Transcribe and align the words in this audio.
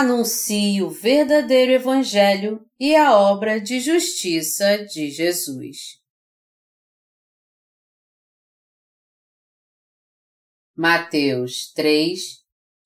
Anuncie 0.00 0.80
o 0.80 0.90
verdadeiro 0.90 1.72
Evangelho 1.72 2.64
e 2.78 2.94
a 2.94 3.18
obra 3.18 3.60
de 3.60 3.80
justiça 3.80 4.84
de 4.84 5.10
Jesus. 5.10 6.00
Mateus 10.76 11.72
3, 11.72 12.20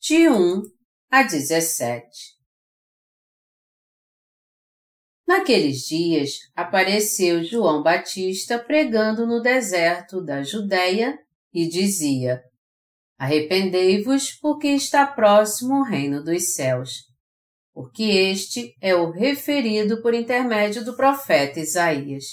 de 0.01 0.27
1 0.27 0.63
a 1.11 1.23
17 1.23 2.09
Naqueles 5.29 5.81
dias 5.87 6.39
apareceu 6.57 7.45
João 7.45 7.83
Batista 7.83 8.59
pregando 8.59 9.27
no 9.27 9.43
deserto 9.43 10.25
da 10.25 10.43
Judéia 10.43 11.19
e 11.53 11.69
dizia: 11.69 12.43
Arrependei-vos, 13.23 14.33
porque 14.41 14.67
está 14.67 15.07
próximo 15.07 15.77
o 15.77 15.85
reino 15.85 16.25
dos 16.25 16.55
céus. 16.55 17.05
Porque 17.73 18.03
este 18.03 18.75
é 18.81 18.97
o 18.97 19.13
referido 19.13 20.03
por 20.03 20.13
intermédio 20.13 20.85
do 20.85 20.97
profeta 20.97 21.61
Isaías. 21.61 22.25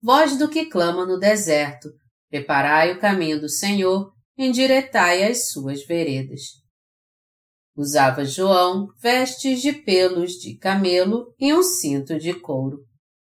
Voz 0.00 0.38
do 0.38 0.48
que 0.48 0.66
clama 0.66 1.04
no 1.04 1.18
deserto, 1.18 1.88
preparai 2.30 2.92
o 2.92 3.00
caminho 3.00 3.40
do 3.40 3.48
Senhor, 3.48 4.12
endireitai 4.38 5.24
as 5.24 5.48
suas 5.48 5.84
veredas. 5.84 6.40
Usava 7.76 8.24
João 8.24 8.86
vestes 9.02 9.60
de 9.60 9.72
pelos 9.72 10.34
de 10.34 10.56
camelo 10.56 11.34
e 11.36 11.52
um 11.52 11.64
cinto 11.64 12.16
de 12.16 12.32
couro. 12.32 12.78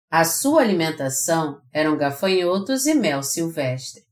A 0.07 0.23
sua 0.23 0.61
alimentação 0.61 1.59
eram 1.73 1.97
gafanhotos 1.97 2.85
e 2.85 2.93
mel 2.93 3.23
silvestre. 3.23 4.08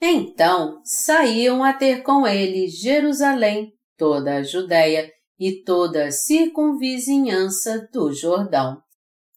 Então 0.00 0.80
saíam 0.84 1.64
a 1.64 1.72
ter 1.72 2.02
com 2.02 2.26
ele 2.26 2.68
Jerusalém, 2.68 3.72
toda 3.96 4.36
a 4.36 4.42
Judéia 4.42 5.10
e 5.38 5.62
toda 5.62 6.06
a 6.06 6.10
circunvizinhança 6.10 7.88
do 7.92 8.12
Jordão. 8.12 8.80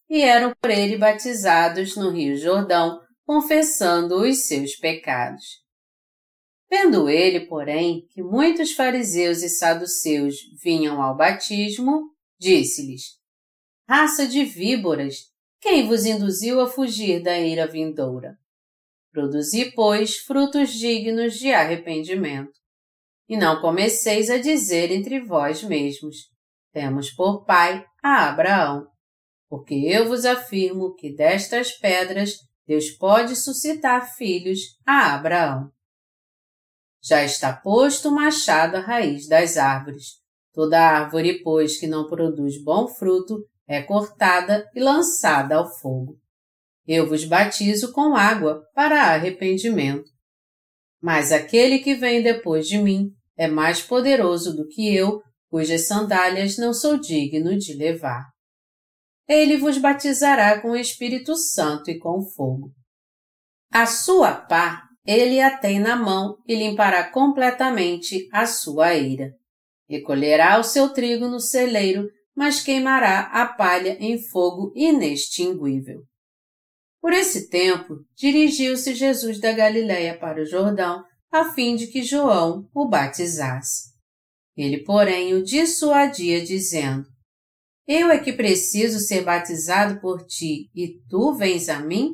E 0.08 0.22
eram 0.22 0.52
por 0.60 0.70
ele 0.70 0.98
batizados 0.98 1.96
no 1.96 2.10
Rio 2.10 2.36
Jordão, 2.36 3.00
confessando 3.24 4.22
os 4.22 4.46
seus 4.46 4.74
pecados. 4.76 5.44
Vendo 6.68 7.08
ele, 7.08 7.46
porém, 7.46 8.06
que 8.10 8.22
muitos 8.22 8.72
fariseus 8.72 9.42
e 9.42 9.48
saduceus 9.48 10.36
vinham 10.62 11.02
ao 11.02 11.16
batismo, 11.16 12.12
disse-lhes: 12.38 13.18
Raça 13.88 14.26
de 14.26 14.44
víboras, 14.44 15.16
quem 15.60 15.86
vos 15.86 16.04
induziu 16.04 16.60
a 16.60 16.66
fugir 16.66 17.22
da 17.22 17.38
ira 17.38 17.66
vindoura? 17.66 18.38
Produzi, 19.12 19.72
pois, 19.72 20.18
frutos 20.18 20.70
dignos 20.70 21.34
de 21.34 21.52
arrependimento. 21.52 22.52
E 23.28 23.36
não 23.36 23.60
comeceis 23.60 24.30
a 24.30 24.38
dizer 24.38 24.90
entre 24.90 25.20
vós 25.20 25.62
mesmos: 25.62 26.16
Temos 26.72 27.10
por 27.10 27.44
pai 27.44 27.84
a 28.02 28.28
Abraão. 28.28 28.86
Porque 29.48 29.74
eu 29.74 30.08
vos 30.08 30.24
afirmo 30.24 30.94
que 30.94 31.14
destas 31.14 31.72
pedras 31.72 32.34
Deus 32.66 32.90
pode 32.90 33.34
suscitar 33.34 34.14
filhos 34.14 34.60
a 34.86 35.14
Abraão. 35.14 35.72
Já 37.02 37.24
está 37.24 37.52
posto 37.52 38.10
o 38.10 38.14
machado 38.14 38.76
à 38.76 38.80
raiz 38.80 39.26
das 39.26 39.56
árvores. 39.56 40.20
Toda 40.52 40.80
árvore, 40.80 41.42
pois, 41.42 41.78
que 41.78 41.86
não 41.86 42.06
produz 42.06 42.62
bom 42.62 42.86
fruto, 42.86 43.44
é 43.66 43.82
cortada 43.82 44.68
e 44.74 44.80
lançada 44.80 45.56
ao 45.56 45.68
fogo. 45.80 46.18
Eu 46.92 47.08
vos 47.08 47.24
batizo 47.24 47.92
com 47.92 48.16
água 48.16 48.64
para 48.74 49.14
arrependimento. 49.14 50.10
Mas 51.00 51.30
aquele 51.30 51.78
que 51.78 51.94
vem 51.94 52.20
depois 52.20 52.66
de 52.66 52.78
mim 52.78 53.12
é 53.38 53.46
mais 53.46 53.80
poderoso 53.80 54.56
do 54.56 54.66
que 54.66 54.92
eu, 54.92 55.22
cujas 55.48 55.86
sandálias 55.86 56.58
não 56.58 56.74
sou 56.74 56.98
digno 56.98 57.56
de 57.56 57.74
levar. 57.74 58.24
Ele 59.28 59.56
vos 59.56 59.78
batizará 59.78 60.60
com 60.60 60.72
o 60.72 60.76
Espírito 60.76 61.36
Santo 61.36 61.92
e 61.92 61.96
com 62.00 62.28
fogo. 62.34 62.72
A 63.72 63.86
sua 63.86 64.34
pá 64.34 64.82
ele 65.06 65.40
a 65.40 65.56
tem 65.56 65.78
na 65.78 65.94
mão 65.94 66.38
e 66.44 66.56
limpará 66.56 67.08
completamente 67.08 68.28
a 68.32 68.46
sua 68.46 68.94
ira. 68.94 69.30
Recolherá 69.88 70.58
o 70.58 70.64
seu 70.64 70.88
trigo 70.92 71.28
no 71.28 71.38
celeiro, 71.38 72.08
mas 72.34 72.60
queimará 72.60 73.30
a 73.32 73.46
palha 73.46 73.96
em 74.00 74.20
fogo 74.20 74.72
inextinguível. 74.74 76.09
Por 77.00 77.12
esse 77.12 77.48
tempo, 77.48 78.04
dirigiu-se 78.14 78.94
Jesus 78.94 79.40
da 79.40 79.52
Galiléia 79.52 80.18
para 80.18 80.42
o 80.42 80.46
Jordão, 80.46 81.02
a 81.32 81.52
fim 81.52 81.74
de 81.74 81.86
que 81.86 82.02
João 82.02 82.68
o 82.74 82.88
batizasse. 82.88 83.90
Ele, 84.56 84.84
porém, 84.84 85.32
o 85.34 85.42
dissuadia, 85.42 86.44
dizendo: 86.44 87.06
Eu 87.86 88.10
é 88.10 88.18
que 88.18 88.32
preciso 88.32 88.98
ser 88.98 89.24
batizado 89.24 90.00
por 90.00 90.26
ti, 90.26 90.68
e 90.74 91.00
tu 91.08 91.32
vens 91.34 91.68
a 91.68 91.80
mim? 91.80 92.10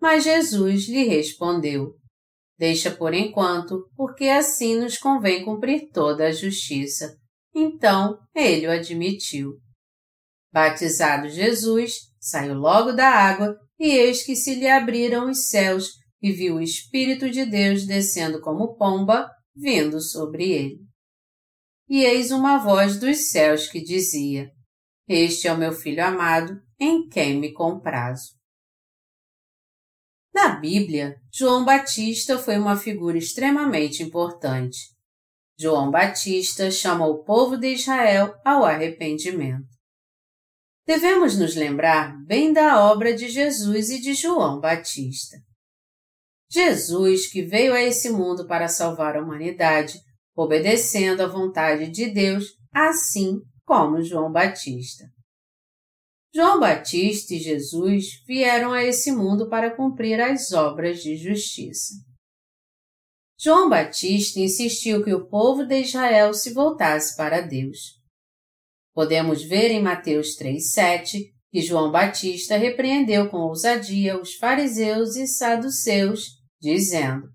Mas 0.00 0.24
Jesus 0.24 0.88
lhe 0.88 1.04
respondeu: 1.04 1.96
Deixa 2.58 2.90
por 2.90 3.12
enquanto, 3.12 3.88
porque 3.96 4.28
assim 4.28 4.76
nos 4.76 4.96
convém 4.96 5.44
cumprir 5.44 5.90
toda 5.90 6.26
a 6.26 6.32
justiça. 6.32 7.16
Então 7.54 8.18
ele 8.34 8.68
o 8.68 8.70
admitiu. 8.70 9.58
Batizado 10.52 11.28
Jesus, 11.28 11.94
saiu 12.20 12.54
logo 12.54 12.92
da 12.92 13.08
água 13.08 13.56
e 13.82 13.90
eis 13.96 14.22
que 14.22 14.36
se 14.36 14.54
lhe 14.54 14.68
abriram 14.68 15.28
os 15.28 15.48
céus, 15.48 15.98
e 16.22 16.30
viu 16.30 16.54
o 16.54 16.62
Espírito 16.62 17.28
de 17.28 17.44
Deus 17.44 17.84
descendo 17.84 18.40
como 18.40 18.76
pomba, 18.76 19.28
vindo 19.56 20.00
sobre 20.00 20.52
ele. 20.52 20.78
E 21.88 22.04
eis 22.04 22.30
uma 22.30 22.58
voz 22.58 23.00
dos 23.00 23.32
céus 23.32 23.66
que 23.66 23.82
dizia: 23.82 24.48
Este 25.08 25.48
é 25.48 25.52
o 25.52 25.58
meu 25.58 25.72
filho 25.72 26.04
amado, 26.04 26.62
em 26.78 27.08
quem 27.08 27.40
me 27.40 27.52
comprazo. 27.52 28.36
Na 30.32 30.60
Bíblia, 30.60 31.16
João 31.34 31.64
Batista 31.64 32.38
foi 32.38 32.56
uma 32.56 32.76
figura 32.76 33.18
extremamente 33.18 34.00
importante. 34.00 34.78
João 35.58 35.90
Batista 35.90 36.70
chama 36.70 37.04
o 37.04 37.24
povo 37.24 37.56
de 37.56 37.72
Israel 37.72 38.32
ao 38.44 38.64
arrependimento 38.64 39.71
devemos 40.86 41.38
nos 41.38 41.54
lembrar 41.54 42.16
bem 42.24 42.52
da 42.52 42.90
obra 42.90 43.14
de 43.14 43.28
Jesus 43.28 43.90
e 43.90 44.00
de 44.00 44.14
João 44.14 44.60
Batista. 44.60 45.36
Jesus, 46.50 47.30
que 47.30 47.42
veio 47.42 47.72
a 47.72 47.80
esse 47.80 48.10
mundo 48.10 48.46
para 48.46 48.68
salvar 48.68 49.16
a 49.16 49.22
humanidade, 49.22 49.98
obedecendo 50.36 51.22
à 51.22 51.26
vontade 51.26 51.90
de 51.90 52.10
Deus, 52.10 52.46
assim 52.72 53.40
como 53.64 54.02
João 54.02 54.30
Batista. 54.30 55.04
João 56.34 56.58
Batista 56.58 57.34
e 57.34 57.38
Jesus 57.38 58.22
vieram 58.26 58.72
a 58.72 58.82
esse 58.82 59.12
mundo 59.12 59.48
para 59.48 59.74
cumprir 59.74 60.20
as 60.20 60.52
obras 60.52 61.02
de 61.02 61.16
justiça. 61.16 61.94
João 63.38 63.68
Batista 63.68 64.40
insistiu 64.40 65.02
que 65.04 65.12
o 65.12 65.26
povo 65.26 65.66
de 65.66 65.80
Israel 65.80 66.32
se 66.32 66.52
voltasse 66.52 67.16
para 67.16 67.40
Deus. 67.40 68.01
Podemos 68.94 69.42
ver 69.42 69.70
em 69.70 69.82
Mateus 69.82 70.36
3,7 70.36 71.32
que 71.50 71.60
João 71.60 71.90
Batista 71.90 72.56
repreendeu 72.56 73.28
com 73.28 73.38
ousadia 73.38 74.20
os 74.20 74.34
fariseus 74.34 75.16
e 75.16 75.26
saduceus, 75.26 76.38
dizendo: 76.60 77.28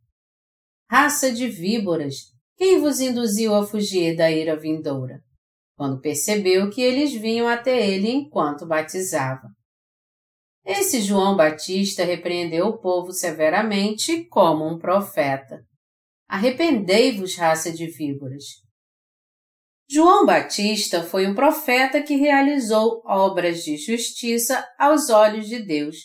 Raça 0.89 1.31
de 1.31 1.47
víboras, 1.47 2.15
quem 2.55 2.79
vos 2.79 2.99
induziu 2.99 3.53
a 3.53 3.65
fugir 3.65 4.15
da 4.15 4.31
ira 4.31 4.59
vindoura? 4.59 5.21
Quando 5.75 6.01
percebeu 6.01 6.69
que 6.69 6.81
eles 6.81 7.13
vinham 7.13 7.47
até 7.47 7.87
ele 7.87 8.09
enquanto 8.09 8.65
batizava. 8.65 9.47
Esse 10.65 10.99
João 11.01 11.35
Batista 11.35 12.03
repreendeu 12.03 12.67
o 12.67 12.77
povo 12.79 13.13
severamente 13.13 14.25
como 14.25 14.67
um 14.67 14.77
profeta. 14.77 15.63
Arrependei-vos, 16.27 17.35
raça 17.35 17.71
de 17.71 17.87
víboras. 17.87 18.43
João 19.89 20.25
Batista 20.25 21.01
foi 21.01 21.25
um 21.25 21.33
profeta 21.33 22.01
que 22.01 22.15
realizou 22.15 23.01
obras 23.05 23.63
de 23.63 23.77
justiça 23.77 24.67
aos 24.77 25.09
olhos 25.09 25.47
de 25.47 25.59
Deus 25.59 25.95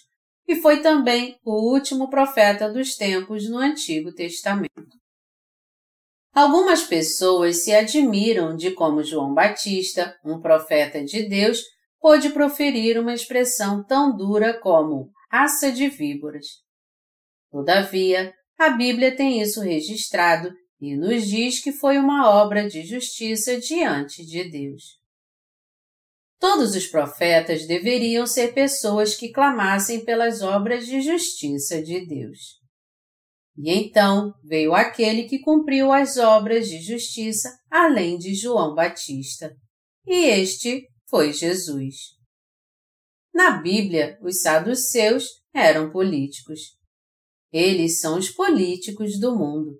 e 0.46 0.54
foi 0.54 0.80
também 0.80 1.36
o 1.44 1.72
último 1.72 2.08
profeta 2.08 2.72
dos 2.72 2.94
tempos 2.94 3.48
no 3.50 3.58
Antigo 3.58 4.14
Testamento. 4.14 4.70
Algumas 6.32 6.84
pessoas 6.84 7.64
se 7.64 7.74
admiram 7.74 8.54
de 8.54 8.70
como 8.70 9.02
João 9.02 9.34
Batista, 9.34 10.16
um 10.24 10.40
profeta 10.40 11.04
de 11.04 11.28
Deus, 11.28 11.60
pôde 12.00 12.30
proferir 12.30 12.98
uma 12.98 13.12
expressão 13.12 13.84
tão 13.84 14.16
dura 14.16 14.58
como 14.58 15.10
raça 15.30 15.72
de 15.72 15.88
víboras. 15.88 16.46
Todavia, 17.50 18.32
a 18.58 18.70
Bíblia 18.70 19.14
tem 19.14 19.42
isso 19.42 19.60
registrado 19.60 20.54
e 20.82 20.96
nos 20.96 21.28
diz 21.28 21.62
que 21.62 21.70
foi 21.70 21.96
uma 21.96 22.28
obra 22.28 22.68
de 22.68 22.84
justiça 22.84 23.56
diante 23.60 24.26
de 24.26 24.50
Deus. 24.50 25.00
Todos 26.40 26.74
os 26.74 26.88
profetas 26.88 27.68
deveriam 27.68 28.26
ser 28.26 28.52
pessoas 28.52 29.14
que 29.14 29.30
clamassem 29.30 30.04
pelas 30.04 30.42
obras 30.42 30.84
de 30.84 31.00
justiça 31.00 31.80
de 31.80 32.04
Deus. 32.04 32.60
E 33.56 33.70
então 33.70 34.34
veio 34.42 34.74
aquele 34.74 35.28
que 35.28 35.38
cumpriu 35.38 35.92
as 35.92 36.16
obras 36.16 36.68
de 36.68 36.80
justiça 36.82 37.48
além 37.70 38.18
de 38.18 38.34
João 38.34 38.74
Batista. 38.74 39.54
E 40.04 40.24
este 40.24 40.88
foi 41.08 41.32
Jesus. 41.32 41.94
Na 43.32 43.62
Bíblia, 43.62 44.18
os 44.20 44.40
saduceus 44.40 45.26
eram 45.54 45.92
políticos. 45.92 46.76
Eles 47.52 48.00
são 48.00 48.18
os 48.18 48.30
políticos 48.30 49.20
do 49.20 49.38
mundo. 49.38 49.78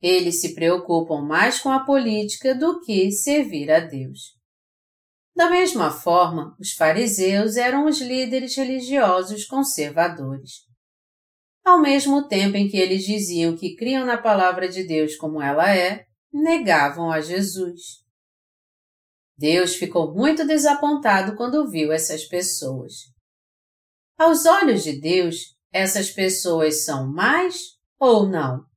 Eles 0.00 0.40
se 0.40 0.54
preocupam 0.54 1.20
mais 1.22 1.60
com 1.60 1.70
a 1.70 1.84
política 1.84 2.54
do 2.54 2.80
que 2.80 3.10
servir 3.10 3.70
a 3.70 3.80
Deus. 3.80 4.38
Da 5.36 5.48
mesma 5.48 5.90
forma, 5.90 6.56
os 6.58 6.72
fariseus 6.72 7.56
eram 7.56 7.86
os 7.86 8.00
líderes 8.00 8.56
religiosos 8.56 9.44
conservadores. 9.44 10.68
Ao 11.64 11.80
mesmo 11.80 12.26
tempo 12.26 12.56
em 12.56 12.68
que 12.68 12.76
eles 12.76 13.04
diziam 13.04 13.56
que 13.56 13.76
criam 13.76 14.04
na 14.04 14.16
palavra 14.16 14.68
de 14.68 14.82
Deus 14.82 15.16
como 15.16 15.40
ela 15.40 15.74
é, 15.74 16.04
negavam 16.32 17.10
a 17.10 17.20
Jesus. 17.20 18.00
Deus 19.36 19.74
ficou 19.74 20.14
muito 20.14 20.46
desapontado 20.46 21.36
quando 21.36 21.70
viu 21.70 21.92
essas 21.92 22.24
pessoas. 22.24 22.92
Aos 24.18 24.44
olhos 24.44 24.82
de 24.82 25.00
Deus, 25.00 25.56
essas 25.72 26.10
pessoas 26.10 26.84
são 26.84 27.10
mais 27.10 27.78
ou 27.98 28.28
não? 28.28 28.69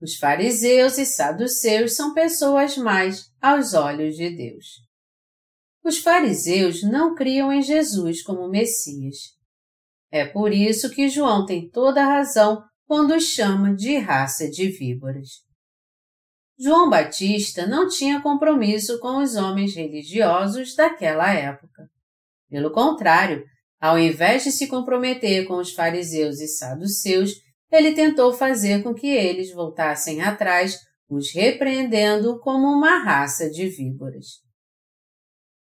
Os 0.00 0.16
fariseus 0.16 0.96
e 0.96 1.04
saduceus 1.04 1.94
são 1.94 2.14
pessoas 2.14 2.76
mais 2.76 3.30
aos 3.40 3.74
olhos 3.74 4.16
de 4.16 4.30
Deus. 4.34 4.66
Os 5.84 5.98
fariseus 5.98 6.82
não 6.82 7.14
criam 7.14 7.52
em 7.52 7.62
Jesus 7.62 8.22
como 8.22 8.48
Messias. 8.48 9.16
É 10.10 10.24
por 10.24 10.52
isso 10.52 10.90
que 10.90 11.08
João 11.08 11.44
tem 11.44 11.68
toda 11.68 12.02
a 12.02 12.08
razão 12.08 12.62
quando 12.86 13.14
os 13.14 13.24
chama 13.24 13.74
de 13.74 13.98
raça 13.98 14.50
de 14.50 14.68
víboras. 14.68 15.28
João 16.58 16.90
Batista 16.90 17.66
não 17.66 17.88
tinha 17.88 18.20
compromisso 18.20 18.98
com 19.00 19.22
os 19.22 19.36
homens 19.36 19.74
religiosos 19.74 20.74
daquela 20.74 21.32
época. 21.32 21.88
Pelo 22.50 22.70
contrário, 22.70 23.44
ao 23.80 23.98
invés 23.98 24.44
de 24.44 24.52
se 24.52 24.66
comprometer 24.66 25.46
com 25.46 25.54
os 25.54 25.72
fariseus 25.72 26.40
e 26.40 26.48
saduceus, 26.48 27.32
ele 27.70 27.92
tentou 27.92 28.32
fazer 28.32 28.82
com 28.82 28.94
que 28.94 29.06
eles 29.06 29.52
voltassem 29.52 30.22
atrás, 30.22 30.78
os 31.08 31.32
repreendendo 31.32 32.38
como 32.40 32.66
uma 32.66 33.02
raça 33.02 33.50
de 33.50 33.68
víboras. 33.68 34.26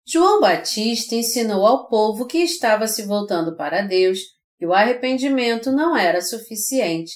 João 0.07 0.41
Batista 0.41 1.15
ensinou 1.15 1.67
ao 1.67 1.89
povo 1.89 2.27
que 2.27 2.39
estava 2.39 2.87
se 2.87 3.05
voltando 3.05 3.57
para 3.57 3.83
Deus 3.83 4.19
que 4.59 4.67
o 4.67 4.73
arrependimento 4.73 5.71
não 5.71 5.97
era 5.97 6.21
suficiente 6.21 7.13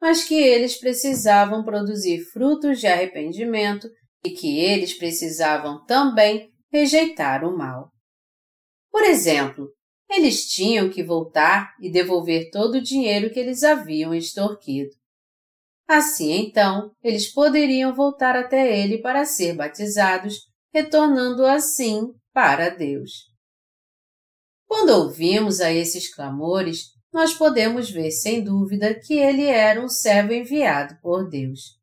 mas 0.00 0.24
que 0.24 0.34
eles 0.34 0.78
precisavam 0.78 1.62
produzir 1.62 2.24
frutos 2.32 2.80
de 2.80 2.86
arrependimento 2.86 3.86
e 4.24 4.30
que 4.30 4.58
eles 4.58 4.94
precisavam 4.94 5.84
também 5.84 6.50
rejeitar 6.72 7.44
o 7.44 7.56
mal. 7.56 7.90
Por 8.90 9.04
exemplo, 9.04 9.68
eles 10.10 10.46
tinham 10.46 10.90
que 10.90 11.04
voltar 11.04 11.74
e 11.80 11.90
devolver 11.90 12.50
todo 12.50 12.74
o 12.74 12.82
dinheiro 12.82 13.30
que 13.30 13.38
eles 13.38 13.62
haviam 13.62 14.12
extorquido. 14.12 14.90
Assim, 15.88 16.32
então, 16.32 16.92
eles 17.02 17.32
poderiam 17.32 17.94
voltar 17.94 18.36
até 18.36 18.78
ele 18.78 18.98
para 18.98 19.24
ser 19.24 19.54
batizados, 19.54 20.34
retornando 20.74 21.46
assim 21.46 22.12
para 22.32 22.68
Deus. 22.68 23.30
Quando 24.66 24.90
ouvimos 24.90 25.60
a 25.60 25.72
esses 25.72 26.12
clamores, 26.12 26.90
nós 27.12 27.34
podemos 27.34 27.90
ver 27.90 28.10
sem 28.10 28.42
dúvida 28.42 28.94
que 28.94 29.14
ele 29.14 29.46
era 29.46 29.80
um 29.80 29.88
servo 29.88 30.32
enviado 30.32 30.96
por 31.02 31.28
Deus. 31.28 31.80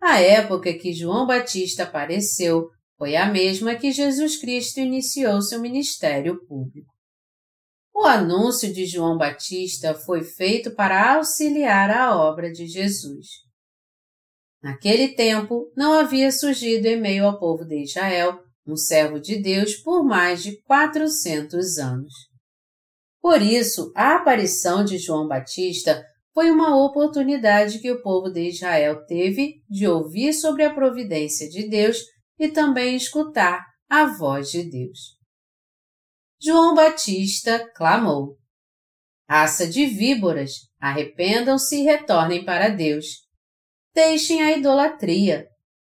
A 0.00 0.20
época 0.20 0.72
que 0.74 0.92
João 0.92 1.26
Batista 1.26 1.84
apareceu 1.84 2.68
foi 2.96 3.14
a 3.14 3.26
mesma 3.26 3.76
que 3.76 3.92
Jesus 3.92 4.36
Cristo 4.36 4.80
iniciou 4.80 5.40
seu 5.40 5.60
ministério 5.60 6.44
público. 6.46 6.97
Anúncio 8.08 8.72
de 8.72 8.86
João 8.86 9.18
Batista 9.18 9.94
foi 9.94 10.24
feito 10.24 10.74
para 10.74 11.14
auxiliar 11.14 11.90
a 11.90 12.16
obra 12.16 12.50
de 12.50 12.66
Jesus. 12.66 13.26
Naquele 14.62 15.08
tempo, 15.08 15.70
não 15.76 15.92
havia 15.92 16.32
surgido 16.32 16.86
em 16.86 17.00
meio 17.00 17.26
ao 17.26 17.38
povo 17.38 17.64
de 17.64 17.82
Israel 17.82 18.42
um 18.66 18.76
servo 18.76 19.20
de 19.20 19.40
Deus 19.40 19.76
por 19.76 20.02
mais 20.02 20.42
de 20.42 20.60
quatrocentos 20.62 21.78
anos. 21.78 22.12
Por 23.20 23.42
isso, 23.42 23.92
a 23.94 24.16
aparição 24.16 24.84
de 24.84 24.98
João 24.98 25.28
Batista 25.28 26.04
foi 26.32 26.50
uma 26.50 26.82
oportunidade 26.82 27.78
que 27.78 27.90
o 27.90 28.00
povo 28.00 28.30
de 28.30 28.48
Israel 28.48 29.04
teve 29.06 29.62
de 29.68 29.86
ouvir 29.86 30.32
sobre 30.32 30.64
a 30.64 30.72
providência 30.72 31.48
de 31.48 31.68
Deus 31.68 31.98
e 32.38 32.48
também 32.48 32.96
escutar 32.96 33.64
a 33.88 34.06
voz 34.06 34.50
de 34.50 34.62
Deus. 34.62 35.17
João 36.40 36.74
Batista 36.74 37.68
clamou: 37.74 38.36
Raça 39.28 39.66
de 39.66 39.86
víboras, 39.86 40.52
arrependam-se 40.80 41.80
e 41.80 41.82
retornem 41.82 42.44
para 42.44 42.68
Deus. 42.68 43.26
Deixem 43.92 44.42
a 44.42 44.56
idolatria. 44.56 45.48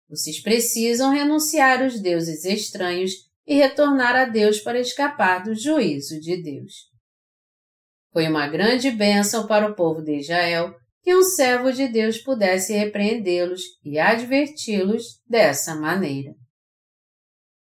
Vocês 0.09 0.41
precisam 0.41 1.11
renunciar 1.11 1.83
aos 1.83 1.99
deuses 1.99 2.45
estranhos 2.45 3.11
e 3.45 3.55
retornar 3.55 4.15
a 4.15 4.25
Deus 4.25 4.59
para 4.59 4.79
escapar 4.79 5.43
do 5.43 5.53
juízo 5.53 6.19
de 6.21 6.41
Deus. 6.41 6.73
Foi 8.13 8.27
uma 8.27 8.47
grande 8.47 8.89
bênção 8.89 9.45
para 9.45 9.69
o 9.69 9.75
povo 9.75 10.01
de 10.01 10.17
Israel 10.19 10.73
que 11.03 11.15
um 11.15 11.23
servo 11.23 11.71
de 11.71 11.87
Deus 11.87 12.17
pudesse 12.17 12.73
repreendê-los 12.73 13.61
e 13.83 13.99
adverti-los 13.99 15.21
dessa 15.27 15.75
maneira. 15.75 16.33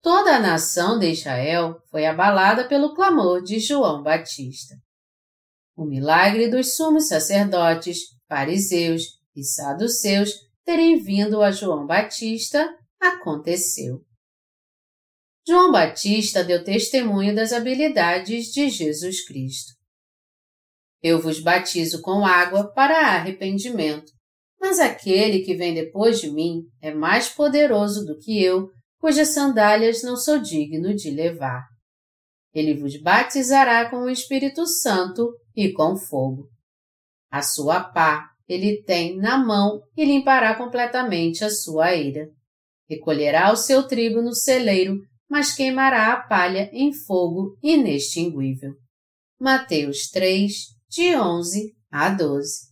Toda 0.00 0.36
a 0.36 0.40
nação 0.40 0.98
de 0.98 1.10
Israel 1.10 1.80
foi 1.90 2.06
abalada 2.06 2.68
pelo 2.68 2.94
clamor 2.94 3.42
de 3.42 3.58
João 3.58 4.02
Batista. 4.02 4.76
O 5.76 5.84
milagre 5.84 6.48
dos 6.48 6.76
sumos 6.76 7.08
sacerdotes, 7.08 7.98
fariseus 8.28 9.02
e 9.34 9.44
saduceus 9.44 10.30
terem 10.64 11.02
vindo 11.02 11.42
a 11.42 11.50
João 11.50 11.86
Batista 11.86 12.68
aconteceu. 13.00 14.04
João 15.46 15.72
Batista 15.72 16.44
deu 16.44 16.62
testemunho 16.62 17.34
das 17.34 17.52
habilidades 17.52 18.46
de 18.52 18.68
Jesus 18.68 19.24
Cristo. 19.24 19.72
Eu 21.02 21.20
vos 21.20 21.40
batizo 21.40 22.02
com 22.02 22.26
água 22.26 22.72
para 22.72 23.14
arrependimento, 23.14 24.12
mas 24.60 24.78
aquele 24.78 25.40
que 25.40 25.54
vem 25.54 25.72
depois 25.72 26.20
de 26.20 26.30
mim 26.30 26.64
é 26.82 26.92
mais 26.92 27.28
poderoso 27.28 28.04
do 28.04 28.18
que 28.18 28.42
eu, 28.42 28.68
cujas 28.98 29.32
sandálias 29.34 30.02
não 30.02 30.16
sou 30.16 30.38
digno 30.38 30.94
de 30.94 31.10
levar. 31.10 31.64
Ele 32.52 32.74
vos 32.74 33.00
batizará 33.00 33.88
com 33.88 33.98
o 33.98 34.10
Espírito 34.10 34.66
Santo 34.66 35.32
e 35.54 35.72
com 35.72 35.96
fogo. 35.96 36.48
A 37.30 37.42
sua 37.42 37.84
pá 37.84 38.30
ele 38.48 38.82
tem 38.82 39.16
na 39.16 39.36
mão 39.36 39.80
e 39.96 40.04
limpará 40.04 40.54
completamente 40.54 41.44
a 41.44 41.50
sua 41.50 41.94
eira. 41.94 42.28
Recolherá 42.88 43.52
o 43.52 43.56
seu 43.56 43.86
trigo 43.86 44.22
no 44.22 44.34
celeiro, 44.34 44.96
mas 45.28 45.54
queimará 45.54 46.14
a 46.14 46.22
palha 46.22 46.70
em 46.72 46.90
fogo 46.92 47.58
inextinguível. 47.62 48.72
Mateus 49.38 50.08
3, 50.10 50.52
de 50.88 51.14
11 51.14 51.74
a 51.92 52.08
12. 52.08 52.67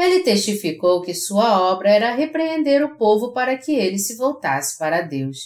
Ele 0.00 0.20
testificou 0.20 1.02
que 1.02 1.12
sua 1.12 1.70
obra 1.70 1.90
era 1.90 2.14
repreender 2.14 2.82
o 2.82 2.96
povo 2.96 3.34
para 3.34 3.58
que 3.58 3.72
ele 3.72 3.98
se 3.98 4.16
voltasse 4.16 4.78
para 4.78 5.02
Deus. 5.02 5.36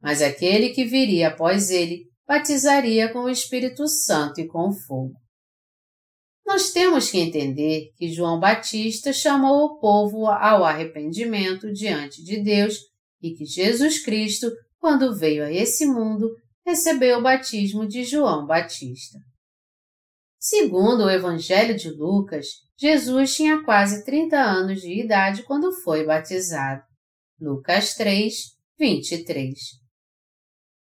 Mas 0.00 0.22
aquele 0.22 0.70
que 0.70 0.86
viria 0.86 1.28
após 1.28 1.68
ele 1.68 2.06
batizaria 2.26 3.12
com 3.12 3.24
o 3.24 3.28
Espírito 3.28 3.86
Santo 3.86 4.40
e 4.40 4.48
com 4.48 4.72
fogo. 4.72 5.12
Nós 6.46 6.72
temos 6.72 7.10
que 7.10 7.18
entender 7.18 7.90
que 7.96 8.10
João 8.10 8.40
Batista 8.40 9.12
chamou 9.12 9.66
o 9.66 9.78
povo 9.78 10.26
ao 10.28 10.64
arrependimento 10.64 11.70
diante 11.70 12.24
de 12.24 12.42
Deus 12.42 12.78
e 13.20 13.34
que 13.34 13.44
Jesus 13.44 14.02
Cristo, 14.02 14.50
quando 14.78 15.14
veio 15.14 15.44
a 15.44 15.52
esse 15.52 15.84
mundo, 15.84 16.26
recebeu 16.66 17.18
o 17.18 17.22
batismo 17.22 17.86
de 17.86 18.02
João 18.04 18.46
Batista. 18.46 19.18
Segundo 20.38 21.04
o 21.04 21.10
Evangelho 21.10 21.76
de 21.76 21.90
Lucas, 21.90 22.46
Jesus 22.80 23.34
tinha 23.34 23.62
quase 23.62 24.06
30 24.06 24.40
anos 24.40 24.80
de 24.80 25.02
idade 25.02 25.42
quando 25.42 25.70
foi 25.82 26.06
batizado. 26.06 26.82
Lucas 27.38 27.92
3, 27.94 28.34
23. 28.78 29.54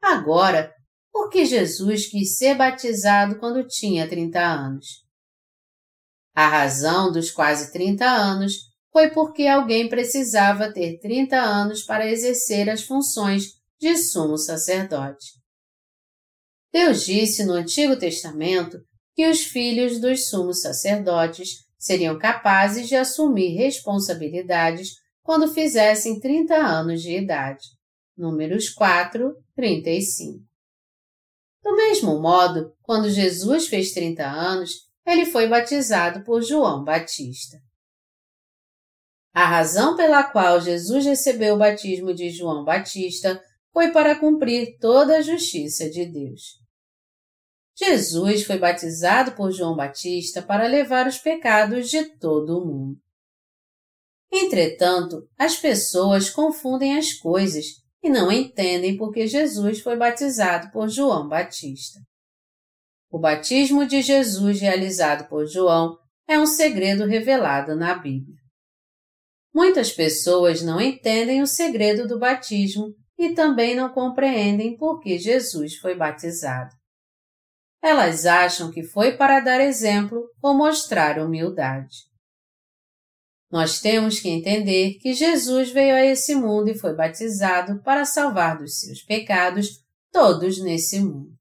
Agora, 0.02 0.74
por 1.14 1.30
que 1.30 1.46
Jesus 1.46 2.08
quis 2.08 2.38
ser 2.38 2.56
batizado 2.56 3.40
quando 3.40 3.66
tinha 3.66 4.08
30 4.08 4.38
anos? 4.38 4.86
A 6.36 6.50
razão 6.50 7.10
dos 7.10 7.32
quase 7.32 7.72
30 7.72 8.06
anos 8.06 8.54
foi 8.92 9.10
porque 9.12 9.48
alguém 9.48 9.88
precisava 9.88 10.74
ter 10.74 11.00
30 11.00 11.38
anos 11.38 11.84
para 11.84 12.06
exercer 12.12 12.70
as 12.70 12.84
funções 12.84 13.46
de 13.80 13.96
sumo 13.96 14.38
sacerdote. 14.38 15.38
Deus 16.70 17.06
disse 17.06 17.46
no 17.46 17.54
Antigo 17.54 17.98
Testamento 17.98 18.78
que 19.16 19.26
os 19.26 19.46
filhos 19.46 20.02
dos 20.02 20.28
sumos 20.30 20.62
sacerdotes 20.62 21.67
seriam 21.78 22.18
capazes 22.18 22.88
de 22.88 22.96
assumir 22.96 23.56
responsabilidades 23.56 24.96
quando 25.22 25.54
fizessem 25.54 26.20
30 26.20 26.56
anos 26.56 27.02
de 27.02 27.18
idade. 27.18 27.66
Números 28.18 28.70
4, 28.70 29.36
35. 29.56 30.40
Do 31.64 31.76
mesmo 31.76 32.20
modo, 32.20 32.74
quando 32.82 33.10
Jesus 33.10 33.68
fez 33.68 33.92
30 33.92 34.26
anos, 34.26 34.72
ele 35.06 35.26
foi 35.26 35.48
batizado 35.48 36.24
por 36.24 36.42
João 36.42 36.84
Batista. 36.84 37.58
A 39.34 39.46
razão 39.46 39.96
pela 39.96 40.24
qual 40.24 40.60
Jesus 40.60 41.06
recebeu 41.06 41.56
o 41.56 41.60
batismo 41.60 42.14
de 42.14 42.30
João 42.30 42.64
Batista 42.64 43.40
foi 43.72 43.92
para 43.92 44.20
cumprir 44.20 44.78
toda 44.80 45.18
a 45.18 45.22
justiça 45.22 45.90
de 45.90 46.06
Deus. 46.06 46.67
Jesus 47.80 48.44
foi 48.44 48.58
batizado 48.58 49.34
por 49.34 49.52
João 49.52 49.76
Batista 49.76 50.42
para 50.42 50.66
levar 50.66 51.06
os 51.06 51.20
pecados 51.20 51.90
de 51.90 52.04
todo 52.18 52.58
o 52.58 52.66
mundo. 52.66 53.00
Entretanto, 54.32 55.28
as 55.38 55.58
pessoas 55.58 56.30
confundem 56.30 56.98
as 56.98 57.14
coisas 57.14 57.66
e 58.04 58.10
não 58.10 58.32
entendem 58.32 58.98
porque 58.98 59.28
Jesus 59.28 59.80
foi 59.82 59.96
batizado 59.96 60.72
por 60.72 60.90
João 60.90 61.28
Batista. 61.28 62.00
O 63.12 63.20
batismo 63.20 63.86
de 63.86 64.02
Jesus 64.02 64.60
realizado 64.60 65.30
por 65.30 65.46
João 65.46 65.98
é 66.28 66.38
um 66.40 66.48
segredo 66.48 67.06
revelado 67.06 67.76
na 67.76 67.94
Bíblia. 67.94 68.38
Muitas 69.54 69.92
pessoas 69.92 70.62
não 70.62 70.82
entendem 70.82 71.42
o 71.42 71.48
segredo 71.48 72.08
do 72.08 72.20
batismo 72.20 72.94
e 73.18 73.34
também 73.34 73.76
não 73.76 73.90
compreendem 73.90 74.76
por 74.76 75.00
que 75.00 75.18
Jesus 75.18 75.76
foi 75.78 75.96
batizado. 75.96 76.77
Elas 77.82 78.26
acham 78.26 78.72
que 78.72 78.84
foi 78.84 79.16
para 79.16 79.40
dar 79.40 79.62
exemplo 79.62 80.30
ou 80.42 80.54
mostrar 80.54 81.20
humildade. 81.20 82.08
Nós 83.50 83.80
temos 83.80 84.20
que 84.20 84.28
entender 84.28 84.96
que 84.96 85.14
Jesus 85.14 85.72
veio 85.72 85.96
a 85.96 86.06
esse 86.06 86.36
mundo 86.36 86.70
e 86.70 86.78
foi 86.78 86.94
batizado 86.94 87.82
para 87.82 88.04
salvar 88.04 88.58
dos 88.58 88.80
seus 88.80 89.02
pecados 89.02 89.82
todos 90.12 90.62
nesse 90.62 91.00
mundo. 91.00 91.38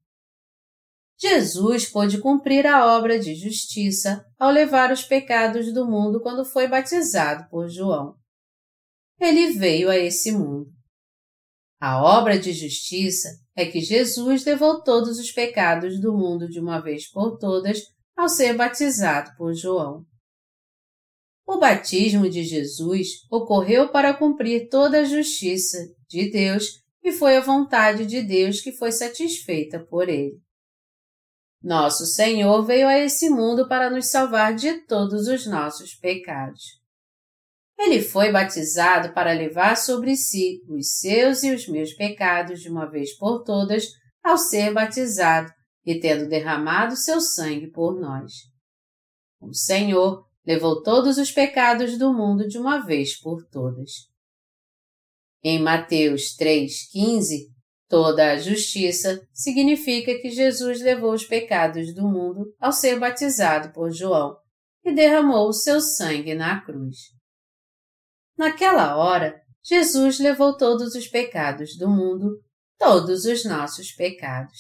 Jesus 1.18 1.86
pôde 1.86 2.20
cumprir 2.20 2.66
a 2.66 2.94
obra 2.94 3.18
de 3.18 3.34
justiça 3.34 4.24
ao 4.38 4.50
levar 4.50 4.92
os 4.92 5.02
pecados 5.02 5.72
do 5.72 5.86
mundo 5.86 6.20
quando 6.20 6.44
foi 6.44 6.68
batizado 6.68 7.48
por 7.48 7.68
João. 7.68 8.14
Ele 9.18 9.52
veio 9.52 9.88
a 9.88 9.96
esse 9.96 10.30
mundo. 10.30 10.70
A 11.80 12.02
obra 12.02 12.38
de 12.38 12.52
justiça 12.52 13.28
é 13.54 13.66
que 13.66 13.80
Jesus 13.80 14.44
levou 14.44 14.82
todos 14.82 15.18
os 15.18 15.30
pecados 15.30 16.00
do 16.00 16.16
mundo 16.16 16.48
de 16.48 16.58
uma 16.58 16.80
vez 16.80 17.10
por 17.10 17.38
todas 17.38 17.82
ao 18.16 18.28
ser 18.28 18.54
batizado 18.56 19.30
por 19.36 19.52
João. 19.54 20.04
O 21.46 21.58
batismo 21.58 22.28
de 22.28 22.42
Jesus 22.42 23.08
ocorreu 23.30 23.90
para 23.92 24.14
cumprir 24.14 24.68
toda 24.68 25.00
a 25.00 25.04
justiça 25.04 25.78
de 26.08 26.30
Deus 26.30 26.82
e 27.04 27.12
foi 27.12 27.36
a 27.36 27.40
vontade 27.40 28.06
de 28.06 28.22
Deus 28.22 28.60
que 28.60 28.72
foi 28.72 28.90
satisfeita 28.90 29.78
por 29.78 30.08
ele. 30.08 30.40
Nosso 31.62 32.06
Senhor 32.06 32.64
veio 32.64 32.88
a 32.88 32.98
esse 32.98 33.28
mundo 33.28 33.68
para 33.68 33.90
nos 33.90 34.06
salvar 34.06 34.54
de 34.54 34.86
todos 34.86 35.28
os 35.28 35.46
nossos 35.46 35.94
pecados. 35.94 36.62
Ele 37.78 38.00
foi 38.00 38.32
batizado 38.32 39.12
para 39.12 39.32
levar 39.32 39.76
sobre 39.76 40.16
si 40.16 40.62
os 40.68 40.98
seus 40.98 41.42
e 41.42 41.54
os 41.54 41.68
meus 41.68 41.92
pecados 41.92 42.60
de 42.60 42.70
uma 42.70 42.90
vez 42.90 43.16
por 43.16 43.42
todas 43.44 43.86
ao 44.22 44.38
ser 44.38 44.72
batizado 44.72 45.52
e 45.84 46.00
tendo 46.00 46.28
derramado 46.28 46.96
seu 46.96 47.20
sangue 47.20 47.70
por 47.70 48.00
nós. 48.00 48.32
O 49.40 49.54
Senhor 49.54 50.26
levou 50.44 50.82
todos 50.82 51.18
os 51.18 51.30
pecados 51.30 51.98
do 51.98 52.12
mundo 52.12 52.48
de 52.48 52.58
uma 52.58 52.84
vez 52.84 53.18
por 53.20 53.44
todas. 53.50 53.90
Em 55.44 55.60
Mateus 55.60 56.36
3,15, 56.36 57.52
toda 57.88 58.32
a 58.32 58.38
justiça 58.38 59.20
significa 59.32 60.18
que 60.18 60.30
Jesus 60.30 60.80
levou 60.80 61.12
os 61.12 61.24
pecados 61.24 61.94
do 61.94 62.02
mundo 62.08 62.52
ao 62.58 62.72
ser 62.72 62.98
batizado 62.98 63.72
por 63.72 63.92
João 63.92 64.36
e 64.84 64.92
derramou 64.92 65.48
o 65.48 65.52
seu 65.52 65.80
sangue 65.80 66.34
na 66.34 66.60
cruz. 66.60 67.15
Naquela 68.36 68.96
hora, 68.96 69.40
Jesus 69.64 70.18
levou 70.18 70.56
todos 70.56 70.94
os 70.94 71.08
pecados 71.08 71.76
do 71.76 71.88
mundo, 71.88 72.42
todos 72.78 73.24
os 73.24 73.44
nossos 73.44 73.92
pecados. 73.92 74.58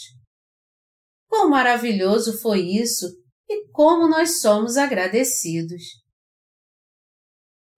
Quão 1.28 1.50
maravilhoso 1.50 2.40
foi 2.40 2.60
isso 2.60 3.06
e 3.48 3.68
como 3.70 4.08
nós 4.08 4.40
somos 4.40 4.76
agradecidos! 4.76 5.82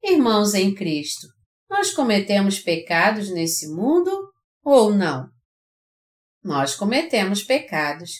Irmãos 0.02 0.54
em 0.54 0.74
Cristo, 0.74 1.26
nós 1.68 1.92
cometemos 1.92 2.60
pecados 2.60 3.30
nesse 3.30 3.68
mundo 3.68 4.10
ou 4.62 4.94
não? 4.94 5.28
Nós 6.42 6.74
cometemos 6.74 7.42
pecados. 7.42 8.10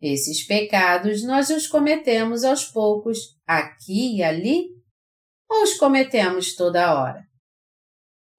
Esses 0.00 0.46
pecados 0.46 1.22
nós 1.24 1.50
os 1.50 1.66
cometemos 1.66 2.42
aos 2.44 2.64
poucos, 2.64 3.18
aqui 3.46 4.16
e 4.16 4.22
ali, 4.22 4.79
ou 5.50 5.64
os 5.64 5.74
cometemos 5.74 6.54
toda 6.54 6.94
hora? 6.94 7.24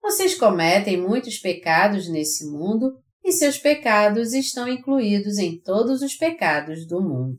Vocês 0.02 0.34
cometem 0.34 1.00
muitos 1.00 1.38
pecados 1.38 2.08
nesse 2.10 2.50
mundo 2.50 2.98
e 3.24 3.32
seus 3.32 3.58
pecados 3.58 4.34
estão 4.34 4.68
incluídos 4.68 5.38
em 5.38 5.60
todos 5.62 6.02
os 6.02 6.16
pecados 6.16 6.88
do 6.88 7.02
mundo. 7.02 7.38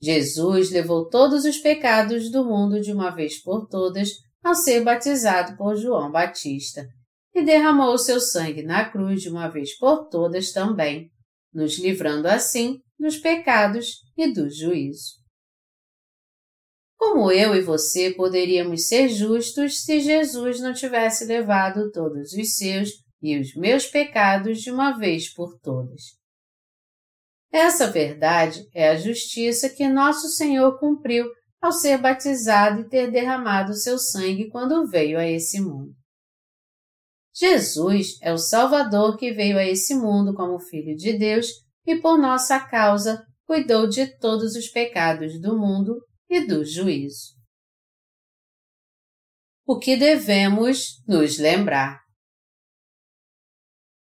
Jesus 0.00 0.70
levou 0.70 1.08
todos 1.08 1.44
os 1.44 1.58
pecados 1.58 2.30
do 2.30 2.44
mundo 2.44 2.80
de 2.80 2.92
uma 2.92 3.10
vez 3.10 3.40
por 3.40 3.66
todas 3.68 4.10
ao 4.42 4.54
ser 4.54 4.82
batizado 4.82 5.56
por 5.56 5.76
João 5.76 6.10
Batista 6.10 6.88
e 7.34 7.44
derramou 7.44 7.98
seu 7.98 8.20
sangue 8.20 8.62
na 8.62 8.88
cruz 8.88 9.22
de 9.22 9.28
uma 9.28 9.48
vez 9.48 9.76
por 9.76 10.08
todas 10.08 10.52
também, 10.52 11.10
nos 11.52 11.78
livrando 11.78 12.26
assim 12.26 12.80
dos 12.98 13.16
pecados 13.16 14.02
e 14.16 14.32
do 14.32 14.48
juízo. 14.50 15.18
Como 16.98 17.30
eu 17.30 17.54
e 17.54 17.60
você 17.60 18.10
poderíamos 18.10 18.88
ser 18.88 19.08
justos 19.08 19.84
se 19.84 20.00
Jesus 20.00 20.60
não 20.60 20.74
tivesse 20.74 21.24
levado 21.24 21.92
todos 21.92 22.32
os 22.32 22.56
seus 22.56 22.90
e 23.22 23.38
os 23.38 23.54
meus 23.54 23.86
pecados 23.86 24.60
de 24.60 24.72
uma 24.72 24.98
vez 24.98 25.32
por 25.32 25.56
todas? 25.60 26.18
Essa 27.52 27.86
verdade 27.86 28.68
é 28.74 28.88
a 28.88 28.96
justiça 28.96 29.70
que 29.70 29.88
nosso 29.88 30.28
Senhor 30.28 30.76
cumpriu 30.80 31.26
ao 31.62 31.70
ser 31.70 31.98
batizado 31.98 32.80
e 32.80 32.88
ter 32.88 33.10
derramado 33.12 33.74
seu 33.74 33.96
sangue 33.96 34.48
quando 34.50 34.86
veio 34.88 35.18
a 35.18 35.26
esse 35.26 35.60
mundo. 35.60 35.94
Jesus 37.32 38.18
é 38.20 38.32
o 38.32 38.38
Salvador 38.38 39.16
que 39.16 39.32
veio 39.32 39.56
a 39.56 39.64
esse 39.64 39.94
mundo 39.94 40.34
como 40.34 40.58
Filho 40.58 40.96
de 40.96 41.16
Deus 41.16 41.46
e 41.86 41.96
por 41.96 42.18
nossa 42.18 42.58
causa 42.58 43.24
cuidou 43.46 43.88
de 43.88 44.18
todos 44.18 44.56
os 44.56 44.68
pecados 44.68 45.40
do 45.40 45.56
mundo 45.56 45.96
e 46.28 46.46
do 46.46 46.64
juízo. 46.64 47.36
O 49.66 49.78
que 49.78 49.96
devemos 49.96 51.02
nos 51.06 51.38
lembrar? 51.38 52.00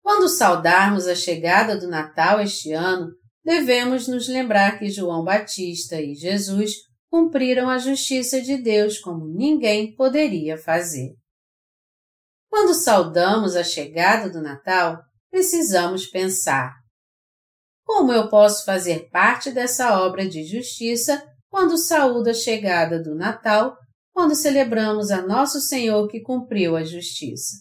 Quando 0.03 0.29
saudarmos 0.29 1.07
a 1.07 1.15
chegada 1.15 1.77
do 1.77 1.89
Natal 1.89 2.41
este 2.41 2.73
ano, 2.73 3.09
devemos 3.45 4.09
nos 4.09 4.29
lembrar 4.29 4.79
que 4.79 4.91
João 4.91 5.25
Batista 5.25 6.01
e 6.01 6.15
Jesus 6.15 6.73
cumpriram 7.11 7.69
a 7.69 7.79
justiça 7.79 8.41
de 8.41 8.57
Deus 8.57 8.99
como 8.99 9.27
ninguém 9.27 9.95
poderia 9.95 10.57
fazer. 10.57 11.15
Quando 12.49 12.75
saudamos 12.75 13.57
a 13.57 13.65
chegada 13.65 14.31
do 14.31 14.41
Natal, 14.41 15.03
precisamos 15.31 16.07
pensar: 16.07 16.73
como 17.85 18.13
eu 18.13 18.29
posso 18.29 18.65
fazer 18.65 19.09
parte 19.11 19.51
dessa 19.51 20.01
obra 20.01 20.29
de 20.29 20.45
justiça 20.45 21.23
quando 21.51 21.79
saúda 21.79 22.31
a 22.31 22.35
chegada 22.35 23.03
do 23.03 23.15
Natal, 23.15 23.77
quando 24.13 24.35
celebramos 24.35 25.11
a 25.11 25.23
Nosso 25.23 25.61
Senhor 25.61 26.09
que 26.09 26.21
cumpriu 26.21 26.77
a 26.77 26.85
justiça. 26.85 27.57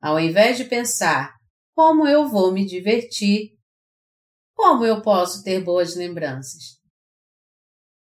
Ao 0.00 0.18
invés 0.18 0.56
de 0.56 0.64
pensar 0.64 1.34
como 1.74 2.06
eu 2.06 2.28
vou 2.28 2.52
me 2.52 2.66
divertir, 2.66 3.52
como 4.54 4.84
eu 4.84 5.00
posso 5.00 5.42
ter 5.42 5.64
boas 5.64 5.96
lembranças? 5.96 6.78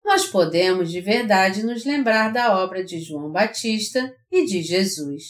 Nós 0.04 0.26
podemos 0.26 0.90
de 0.90 1.02
verdade 1.02 1.62
nos 1.62 1.84
lembrar 1.84 2.32
da 2.32 2.58
obra 2.58 2.82
de 2.82 2.98
João 2.98 3.30
Batista 3.30 4.14
e 4.32 4.46
de 4.46 4.62
Jesus. 4.62 5.24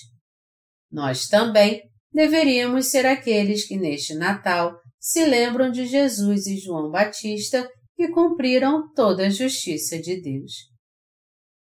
Nós 0.91 1.27
também 1.27 1.83
deveríamos 2.13 2.87
ser 2.87 3.05
aqueles 3.05 3.67
que 3.67 3.77
neste 3.77 4.15
Natal 4.15 4.81
se 5.01 5.25
lembram 5.25 5.71
de 5.71 5.87
Jesus 5.87 6.47
e 6.47 6.57
João 6.57 6.91
Batista 6.91 7.69
e 7.99 8.09
cumpriram 8.09 8.93
toda 8.95 9.27
a 9.27 9.31
justiça 9.31 9.99
de 9.99 10.21
Deus. 10.21 10.53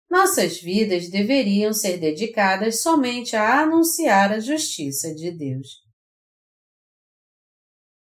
Nossas 0.10 0.62
vidas 0.62 1.10
deveriam 1.10 1.74
ser 1.74 1.98
dedicadas 1.98 2.82
somente 2.82 3.36
a 3.36 3.62
anunciar 3.62 4.32
a 4.32 4.40
justiça 4.40 5.14
de 5.14 5.32
Deus. 5.32 5.68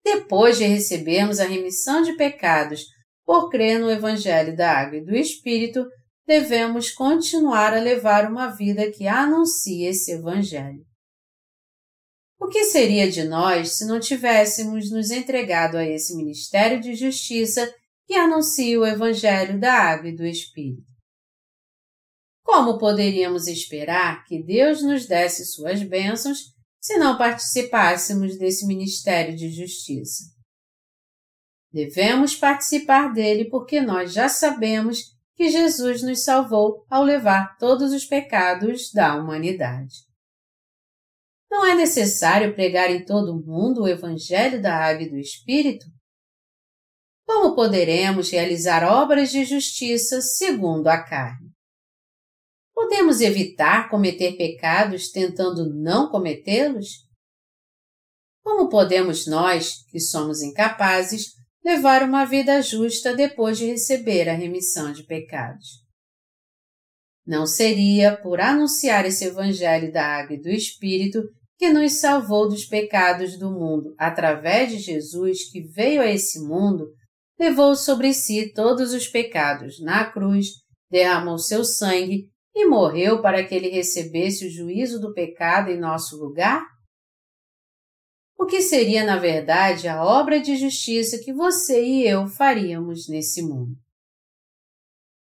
Depois 0.05 0.59
de 0.59 0.65
recebermos 0.65 1.41
a 1.41 1.45
remissão 1.45 2.03
de 2.03 2.15
pecados 2.15 2.85
por 3.25 3.49
crer 3.49 3.81
no 3.81 3.91
Evangelho 3.91 4.55
da 4.55 4.71
Água 4.71 4.99
e 4.99 5.05
do 5.05 5.17
Espírito, 5.17 5.87
devemos 6.27 6.91
continuar 6.91 7.73
a 7.73 7.81
levar 7.81 8.31
uma 8.31 8.49
vida 8.49 8.93
que 8.93 9.09
anuncia 9.09 9.89
esse 9.89 10.13
Evangelho. 10.13 10.85
O 12.39 12.49
que 12.49 12.65
seria 12.65 13.11
de 13.11 13.25
nós 13.25 13.79
se 13.79 13.87
não 13.87 13.99
tivéssemos 13.99 14.91
nos 14.91 15.11
entregado 15.11 15.79
a 15.79 15.85
esse 15.87 16.15
ministério 16.15 16.79
de 16.81 16.95
justiça 16.95 17.75
que 18.07 18.15
anuncia 18.15 18.79
o 18.79 18.87
Evangelho 18.87 19.59
da 19.59 19.73
Água 19.73 20.09
e 20.09 20.17
do 20.17 20.25
Espírito? 20.25 20.95
Como 22.43 22.79
poderíamos 22.79 23.47
esperar 23.47 24.25
que 24.25 24.43
Deus 24.43 24.83
nos 24.83 25.07
desse 25.07 25.47
suas 25.47 25.83
bênçãos 25.83 26.55
se 26.81 26.99
não 26.99 27.17
participássemos 27.17 28.39
desse 28.39 28.67
ministério 28.67 29.35
de 29.35 29.51
justiça? 29.51 30.25
Devemos 31.73 32.37
participar 32.37 33.13
dele 33.13 33.47
porque 33.47 33.81
nós 33.81 34.13
já 34.13 34.29
sabemos 34.29 35.15
que 35.35 35.51
Jesus 35.51 36.03
nos 36.03 36.23
salvou 36.23 36.85
ao 36.89 37.03
levar 37.03 37.57
todos 37.59 37.93
os 37.93 38.05
pecados 38.05 38.93
da 38.93 39.17
humanidade. 39.17 39.95
Não 41.51 41.65
é 41.67 41.75
necessário 41.75 42.55
pregar 42.55 42.91
em 42.91 43.05
todo 43.05 43.33
o 43.33 43.45
mundo 43.45 43.83
o 43.83 43.89
Evangelho 43.89 44.61
da 44.63 44.77
Água 44.77 45.03
e 45.03 45.11
do 45.11 45.17
Espírito? 45.17 45.87
Como 47.27 47.55
poderemos 47.55 48.31
realizar 48.31 48.85
obras 48.85 49.31
de 49.31 49.45
justiça 49.45 50.21
segundo 50.21 50.89
a 50.89 51.03
carne? 51.03 51.51
Podemos 52.75 53.21
evitar 53.21 53.89
cometer 53.89 54.37
pecados 54.37 55.11
tentando 55.11 55.73
não 55.73 56.11
cometê-los? 56.11 57.05
Como 58.43 58.69
podemos 58.69 59.27
nós, 59.27 59.85
que 59.91 59.99
somos 59.99 60.43
incapazes, 60.43 61.33
levar 61.65 62.03
uma 62.03 62.27
vida 62.27 62.61
justa 62.61 63.15
depois 63.15 63.57
de 63.57 63.67
receber 63.67 64.29
a 64.29 64.35
remissão 64.35 64.93
de 64.93 65.05
pecados? 65.05 65.85
Não 67.27 67.47
seria 67.47 68.15
por 68.21 68.39
anunciar 68.39 69.07
esse 69.07 69.25
Evangelho 69.25 69.91
da 69.91 70.05
Água 70.05 70.37
e 70.37 70.41
do 70.41 70.51
Espírito 70.51 71.23
que 71.57 71.71
nos 71.71 72.01
salvou 72.01 72.49
dos 72.49 72.67
pecados 72.67 73.39
do 73.39 73.51
mundo 73.51 73.95
através 73.99 74.71
de 74.71 74.79
Jesus 74.79 75.51
que 75.51 75.63
veio 75.63 76.03
a 76.03 76.07
esse 76.07 76.39
mundo, 76.41 76.87
levou 77.39 77.75
sobre 77.75 78.13
si 78.13 78.53
todos 78.53 78.93
os 78.93 79.09
pecados 79.09 79.81
na 79.81 80.05
cruz, 80.11 80.47
derramou 80.91 81.39
seu 81.39 81.65
sangue 81.65 82.31
e 82.55 82.67
morreu 82.67 83.21
para 83.21 83.45
que 83.45 83.55
ele 83.55 83.69
recebesse 83.69 84.47
o 84.47 84.51
juízo 84.51 85.01
do 85.01 85.13
pecado 85.13 85.71
em 85.71 85.79
nosso 85.79 86.17
lugar? 86.17 86.65
O 88.39 88.47
que 88.47 88.61
seria, 88.61 89.05
na 89.05 89.17
verdade, 89.17 89.89
a 89.89 90.05
obra 90.05 90.41
de 90.41 90.57
justiça 90.57 91.19
que 91.19 91.33
você 91.33 91.85
e 91.85 92.07
eu 92.07 92.27
faríamos 92.27 93.09
nesse 93.09 93.43
mundo? 93.43 93.75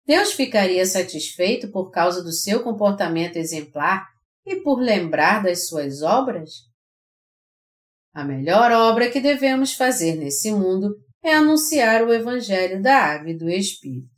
Deus 0.04 0.32
ficaria 0.32 0.86
satisfeito 0.86 1.70
por 1.72 1.90
causa 1.90 2.22
do 2.22 2.30
seu 2.30 2.62
comportamento 2.62 3.36
exemplar 3.36 4.06
e 4.44 4.56
por 4.56 4.78
lembrar 4.78 5.42
das 5.42 5.66
suas 5.66 6.02
obras? 6.02 6.50
A 8.14 8.24
melhor 8.24 8.70
obra 8.70 9.10
que 9.10 9.20
devemos 9.20 9.74
fazer 9.74 10.14
nesse 10.14 10.52
mundo 10.52 10.94
é 11.26 11.34
anunciar 11.34 12.04
o 12.04 12.12
Evangelho 12.12 12.80
da 12.80 12.96
Água 12.98 13.30
e 13.30 13.36
do 13.36 13.50
Espírito. 13.50 14.14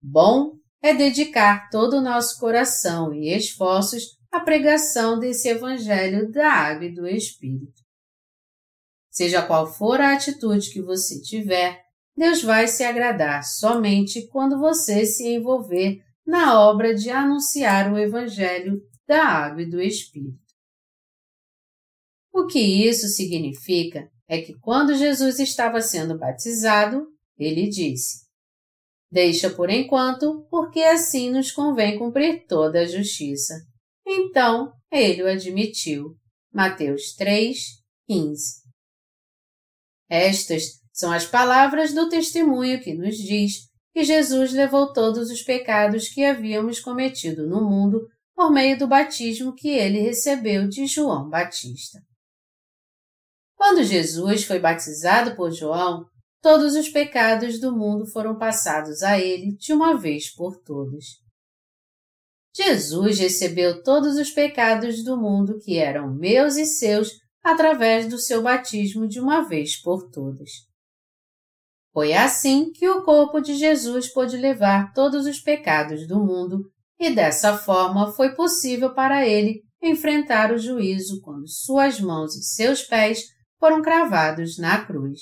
Bom 0.00 0.56
é 0.80 0.94
dedicar 0.94 1.68
todo 1.68 1.98
o 1.98 2.00
nosso 2.00 2.40
coração 2.40 3.12
e 3.12 3.28
esforços 3.36 4.18
à 4.30 4.40
pregação 4.40 5.18
desse 5.18 5.48
Evangelho 5.48 6.32
da 6.32 6.50
Água 6.50 6.86
e 6.86 6.94
do 6.94 7.06
Espírito. 7.06 7.82
Seja 9.10 9.46
qual 9.46 9.70
for 9.70 10.00
a 10.00 10.14
atitude 10.14 10.72
que 10.72 10.80
você 10.80 11.20
tiver, 11.20 11.84
Deus 12.16 12.42
vai 12.42 12.66
se 12.68 12.82
agradar 12.82 13.44
somente 13.44 14.26
quando 14.28 14.58
você 14.58 15.04
se 15.04 15.28
envolver 15.28 16.02
na 16.26 16.58
obra 16.58 16.94
de 16.94 17.10
anunciar 17.10 17.92
o 17.92 17.98
Evangelho 17.98 18.80
da 19.06 19.26
Água 19.26 19.60
e 19.60 19.68
do 19.68 19.78
Espírito. 19.78 20.40
O 22.32 22.46
que 22.46 22.58
isso 22.58 23.08
significa 23.08 24.10
é 24.32 24.40
que 24.40 24.54
quando 24.54 24.94
Jesus 24.94 25.38
estava 25.38 25.82
sendo 25.82 26.16
batizado, 26.16 27.06
ele 27.38 27.68
disse: 27.68 28.24
Deixa 29.10 29.50
por 29.50 29.68
enquanto, 29.68 30.46
porque 30.50 30.80
assim 30.80 31.30
nos 31.30 31.52
convém 31.52 31.98
cumprir 31.98 32.46
toda 32.46 32.80
a 32.80 32.86
justiça. 32.86 33.54
Então, 34.06 34.72
ele 34.90 35.22
o 35.22 35.28
admitiu. 35.28 36.16
Mateus 36.50 37.14
3, 37.14 37.58
15. 38.08 38.62
Estas 40.08 40.80
são 40.90 41.12
as 41.12 41.26
palavras 41.26 41.92
do 41.92 42.08
testemunho 42.08 42.80
que 42.80 42.94
nos 42.94 43.18
diz 43.18 43.68
que 43.92 44.02
Jesus 44.02 44.54
levou 44.54 44.94
todos 44.94 45.30
os 45.30 45.42
pecados 45.42 46.08
que 46.08 46.24
havíamos 46.24 46.80
cometido 46.80 47.46
no 47.46 47.68
mundo 47.68 48.08
por 48.34 48.50
meio 48.50 48.78
do 48.78 48.88
batismo 48.88 49.54
que 49.54 49.68
ele 49.68 50.00
recebeu 50.00 50.66
de 50.66 50.86
João 50.86 51.28
Batista. 51.28 52.00
Quando 53.62 53.84
Jesus 53.84 54.42
foi 54.42 54.58
batizado 54.58 55.36
por 55.36 55.52
João, 55.52 56.04
todos 56.42 56.74
os 56.74 56.88
pecados 56.88 57.60
do 57.60 57.70
mundo 57.70 58.04
foram 58.10 58.36
passados 58.36 59.04
a 59.04 59.20
ele 59.20 59.54
de 59.56 59.72
uma 59.72 59.96
vez 59.96 60.34
por 60.34 60.60
todas. 60.64 61.04
Jesus 62.52 63.20
recebeu 63.20 63.80
todos 63.84 64.16
os 64.16 64.32
pecados 64.32 65.04
do 65.04 65.16
mundo 65.16 65.60
que 65.60 65.78
eram 65.78 66.12
meus 66.12 66.56
e 66.56 66.66
seus 66.66 67.12
através 67.40 68.08
do 68.08 68.18
seu 68.18 68.42
batismo 68.42 69.06
de 69.06 69.20
uma 69.20 69.42
vez 69.42 69.80
por 69.80 70.10
todas. 70.10 70.50
Foi 71.92 72.14
assim 72.14 72.72
que 72.72 72.88
o 72.88 73.04
corpo 73.04 73.40
de 73.40 73.54
Jesus 73.54 74.12
pôde 74.12 74.36
levar 74.36 74.92
todos 74.92 75.24
os 75.24 75.38
pecados 75.38 76.08
do 76.08 76.18
mundo 76.18 76.68
e 76.98 77.14
dessa 77.14 77.56
forma 77.56 78.10
foi 78.10 78.34
possível 78.34 78.92
para 78.92 79.24
ele 79.24 79.62
enfrentar 79.80 80.50
o 80.50 80.58
juízo 80.58 81.20
quando 81.20 81.48
suas 81.48 82.00
mãos 82.00 82.34
e 82.34 82.42
seus 82.42 82.82
pés 82.82 83.30
foram 83.62 83.80
cravados 83.80 84.58
na 84.58 84.84
cruz. 84.84 85.20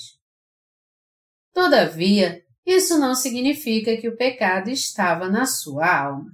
Todavia, 1.53 2.41
isso 2.65 2.97
não 2.97 3.13
significa 3.13 3.95
que 3.97 4.09
o 4.09 4.17
pecado 4.17 4.71
estava 4.71 5.29
na 5.29 5.45
sua 5.45 6.05
alma. 6.05 6.25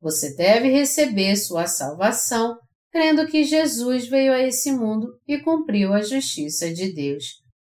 Você 0.00 0.36
deve 0.36 0.68
receber 0.68 1.34
sua 1.34 1.66
salvação 1.66 2.56
crendo 2.92 3.26
que 3.26 3.42
Jesus 3.42 4.06
veio 4.06 4.32
a 4.32 4.38
esse 4.38 4.70
mundo 4.70 5.08
e 5.26 5.40
cumpriu 5.40 5.92
a 5.92 6.02
justiça 6.02 6.72
de 6.72 6.92
Deus. 6.92 7.24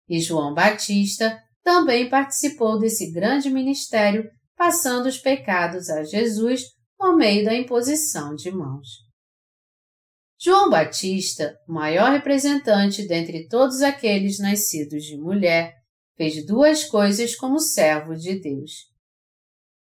E 0.08 0.20
João 0.20 0.54
Batista 0.54 1.36
também 1.64 2.08
participou 2.08 2.78
desse 2.78 3.10
grande 3.10 3.50
ministério, 3.50 4.30
passando 4.56 5.06
os 5.06 5.18
pecados 5.18 5.90
a 5.90 6.04
Jesus 6.04 6.62
por 6.96 7.16
meio 7.16 7.44
da 7.44 7.56
imposição 7.56 8.36
de 8.36 8.52
mãos. 8.52 9.09
João 10.42 10.70
Batista, 10.70 11.60
o 11.68 11.72
maior 11.74 12.12
representante 12.12 13.06
dentre 13.06 13.46
todos 13.46 13.82
aqueles 13.82 14.38
nascidos 14.38 15.04
de 15.04 15.18
mulher, 15.18 15.74
fez 16.16 16.46
duas 16.46 16.82
coisas 16.82 17.36
como 17.36 17.60
servo 17.60 18.16
de 18.16 18.40
Deus. 18.40 18.88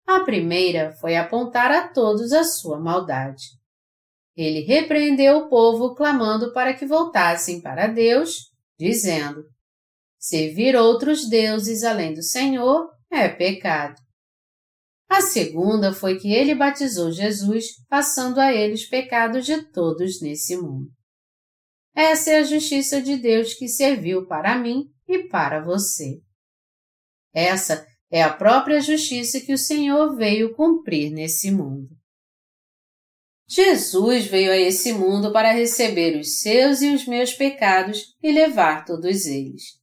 A 0.07 0.21
primeira 0.21 0.93
foi 0.93 1.15
apontar 1.15 1.71
a 1.71 1.89
todos 1.89 2.33
a 2.33 2.43
sua 2.43 2.79
maldade. 2.79 3.43
Ele 4.35 4.61
repreendeu 4.61 5.37
o 5.37 5.47
povo 5.47 5.93
clamando 5.93 6.51
para 6.51 6.73
que 6.73 6.87
voltassem 6.87 7.61
para 7.61 7.85
Deus, 7.85 8.51
dizendo: 8.79 9.43
Servir 10.17 10.75
outros 10.75 11.29
deuses 11.29 11.83
além 11.83 12.15
do 12.15 12.23
Senhor 12.23 12.89
é 13.11 13.29
pecado. 13.29 14.06
A 15.09 15.21
segunda 15.21 15.93
foi 15.93 16.19
que 16.19 16.33
ele 16.33 16.53
batizou 16.53 17.11
Jesus, 17.11 17.65
passando 17.87 18.39
a 18.39 18.53
ele 18.53 18.73
os 18.73 18.85
pecados 18.85 19.45
de 19.45 19.63
todos 19.71 20.21
nesse 20.21 20.57
mundo. 20.57 20.91
Essa 21.95 22.31
é 22.31 22.37
a 22.39 22.43
justiça 22.43 23.01
de 23.01 23.17
Deus 23.17 23.53
que 23.53 23.67
serviu 23.67 24.27
para 24.27 24.57
mim 24.57 24.91
e 25.07 25.27
para 25.29 25.63
você. 25.63 26.21
Essa 27.33 27.87
é 28.11 28.21
a 28.21 28.33
própria 28.33 28.79
justiça 28.81 29.39
que 29.39 29.53
o 29.53 29.57
Senhor 29.57 30.15
veio 30.15 30.55
cumprir 30.55 31.11
nesse 31.11 31.51
mundo. 31.51 31.89
Jesus 33.49 34.25
veio 34.25 34.51
a 34.51 34.57
esse 34.57 34.91
mundo 34.91 35.31
para 35.31 35.53
receber 35.53 36.19
os 36.19 36.41
seus 36.41 36.81
e 36.81 36.93
os 36.93 37.07
meus 37.07 37.33
pecados 37.33 38.13
e 38.21 38.31
levar 38.31 38.83
todos 38.83 39.25
eles. 39.25 39.79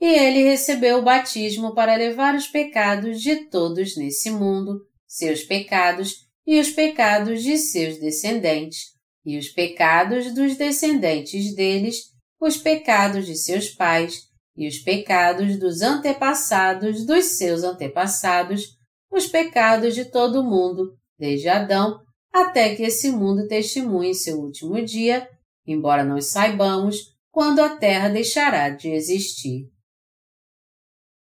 E 0.00 0.06
ele 0.06 0.44
recebeu 0.44 0.98
o 0.98 1.02
batismo 1.02 1.74
para 1.74 1.94
levar 1.94 2.34
os 2.34 2.46
pecados 2.46 3.20
de 3.20 3.48
todos 3.50 3.96
nesse 3.96 4.30
mundo, 4.30 4.80
seus 5.06 5.42
pecados 5.42 6.26
e 6.46 6.58
os 6.58 6.70
pecados 6.70 7.42
de 7.42 7.58
seus 7.58 7.98
descendentes, 7.98 8.94
e 9.24 9.36
os 9.36 9.48
pecados 9.48 10.32
dos 10.34 10.56
descendentes 10.56 11.54
deles, 11.54 12.06
os 12.40 12.56
pecados 12.56 13.26
de 13.26 13.36
seus 13.36 13.68
pais, 13.68 14.22
e 14.56 14.66
os 14.66 14.78
pecados 14.78 15.58
dos 15.58 15.82
antepassados 15.82 17.04
dos 17.04 17.24
seus 17.36 17.62
antepassados, 17.62 18.78
os 19.10 19.26
pecados 19.26 19.94
de 19.94 20.06
todo 20.06 20.40
o 20.40 20.44
mundo, 20.44 20.94
desde 21.18 21.48
Adão 21.48 22.00
até 22.32 22.74
que 22.74 22.82
esse 22.82 23.10
mundo 23.10 23.46
testemunhe 23.48 24.14
seu 24.14 24.38
último 24.38 24.82
dia, 24.84 25.28
embora 25.66 26.04
nós 26.04 26.26
saibamos 26.26 26.96
quando 27.30 27.60
a 27.60 27.76
Terra 27.76 28.08
deixará 28.08 28.70
de 28.70 28.88
existir. 28.88 29.68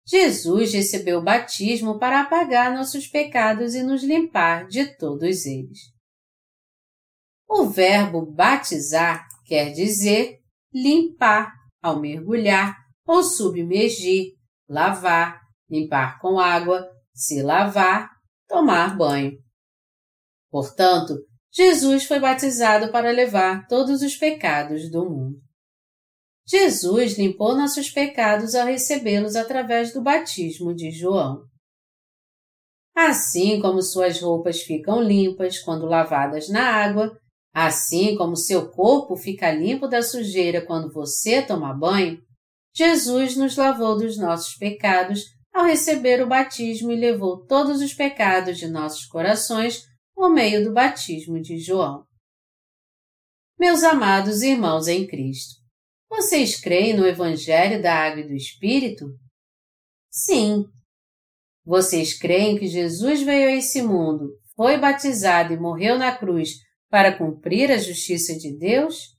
Jesus 0.09 0.73
recebeu 0.73 1.19
o 1.19 1.23
batismo 1.23 1.99
para 1.99 2.23
apagar 2.23 2.73
nossos 2.73 3.07
pecados 3.07 3.75
e 3.75 3.83
nos 3.83 4.03
limpar 4.03 4.67
de 4.67 4.97
todos 4.97 5.45
eles. 5.45 5.79
O 7.47 7.67
verbo 7.67 8.25
batizar 8.25 9.27
quer 9.45 9.71
dizer 9.73 10.39
limpar 10.73 11.53
ao 11.83 12.01
mergulhar 12.01 12.75
ou 13.07 13.23
submergir, 13.23 14.33
lavar, 14.67 15.43
limpar 15.69 16.19
com 16.21 16.41
água, 16.41 16.89
se 17.13 17.43
lavar, 17.43 18.11
tomar 18.47 18.97
banho. 18.97 19.33
Portanto, 20.51 21.19
Jesus 21.53 22.05
foi 22.05 22.19
batizado 22.19 22.91
para 22.91 23.11
levar 23.11 23.67
todos 23.67 24.01
os 24.01 24.17
pecados 24.17 24.91
do 24.91 25.05
mundo. 25.05 25.48
Jesus 26.49 27.19
limpou 27.19 27.55
nossos 27.55 27.91
pecados 27.91 28.55
ao 28.55 28.67
recebê-los 28.67 29.37
através 29.37 29.93
do 29.93 30.01
batismo 30.01 30.75
de 30.75 30.91
João. 30.91 31.45
Assim 32.97 33.61
como 33.61 33.83
suas 33.83 34.21
roupas 34.21 34.63
ficam 34.63 35.03
limpas 35.03 35.59
quando 35.59 35.85
lavadas 35.85 36.49
na 36.49 36.63
água, 36.63 37.17
assim 37.55 38.17
como 38.17 38.35
seu 38.35 38.71
corpo 38.71 39.15
fica 39.15 39.53
limpo 39.53 39.87
da 39.87 40.03
sujeira 40.03 40.65
quando 40.65 40.91
você 40.91 41.43
toma 41.43 41.75
banho, 41.75 42.19
Jesus 42.75 43.37
nos 43.37 43.57
lavou 43.57 43.99
dos 43.99 44.17
nossos 44.17 44.55
pecados 44.55 45.25
ao 45.53 45.65
receber 45.65 46.23
o 46.23 46.29
batismo 46.29 46.91
e 46.93 46.97
levou 46.97 47.45
todos 47.45 47.83
os 47.83 47.93
pecados 47.93 48.57
de 48.57 48.69
nossos 48.69 49.05
corações 49.07 49.85
por 50.15 50.31
meio 50.31 50.65
do 50.65 50.73
batismo 50.73 51.41
de 51.41 51.59
João. 51.59 52.05
Meus 53.59 53.83
amados 53.83 54.43
irmãos 54.43 54.89
em 54.89 55.07
Cristo, 55.07 55.58
vocês 56.09 56.61
creem 56.61 56.97
no 56.97 57.07
Evangelho 57.07 57.83
da 57.83 57.95
Água 57.95 58.21
e 58.21 58.27
do 58.29 58.35
Espírito? 58.35 59.07
Sim. 60.11 60.65
Vocês 61.65 62.19
creem 62.19 62.59
que 62.59 62.67
Jesus 62.67 63.23
veio 63.23 63.49
a 63.49 63.53
esse 63.53 63.83
mundo, 63.83 64.31
foi 64.57 64.79
batizado 64.79 65.53
e 65.53 65.59
morreu 65.59 65.99
na 65.99 66.17
cruz 66.17 66.55
para 66.91 67.17
cumprir 67.17 67.71
a 67.71 67.77
justiça 67.77 68.35
de 68.35 68.57
Deus? 68.57 69.17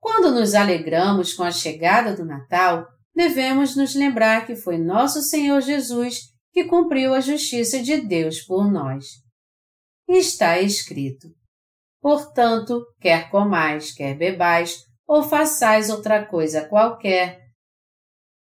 Quando 0.00 0.32
nos 0.32 0.54
alegramos 0.54 1.34
com 1.34 1.42
a 1.42 1.50
chegada 1.50 2.16
do 2.16 2.24
Natal, 2.24 2.86
devemos 3.14 3.76
nos 3.76 3.94
lembrar 3.94 4.46
que 4.46 4.54
foi 4.54 4.78
nosso 4.78 5.20
Senhor 5.22 5.60
Jesus 5.60 6.30
que 6.52 6.64
cumpriu 6.64 7.14
a 7.14 7.20
justiça 7.20 7.82
de 7.82 8.00
Deus 8.00 8.40
por 8.40 8.70
nós. 8.70 9.06
Está 10.08 10.60
escrito: 10.60 11.28
Portanto, 12.00 12.84
quer 13.00 13.30
comais, 13.30 13.92
quer 13.92 14.16
bebais, 14.16 14.89
ou 15.10 15.24
façais 15.24 15.90
outra 15.90 16.24
coisa 16.24 16.68
qualquer, 16.68 17.40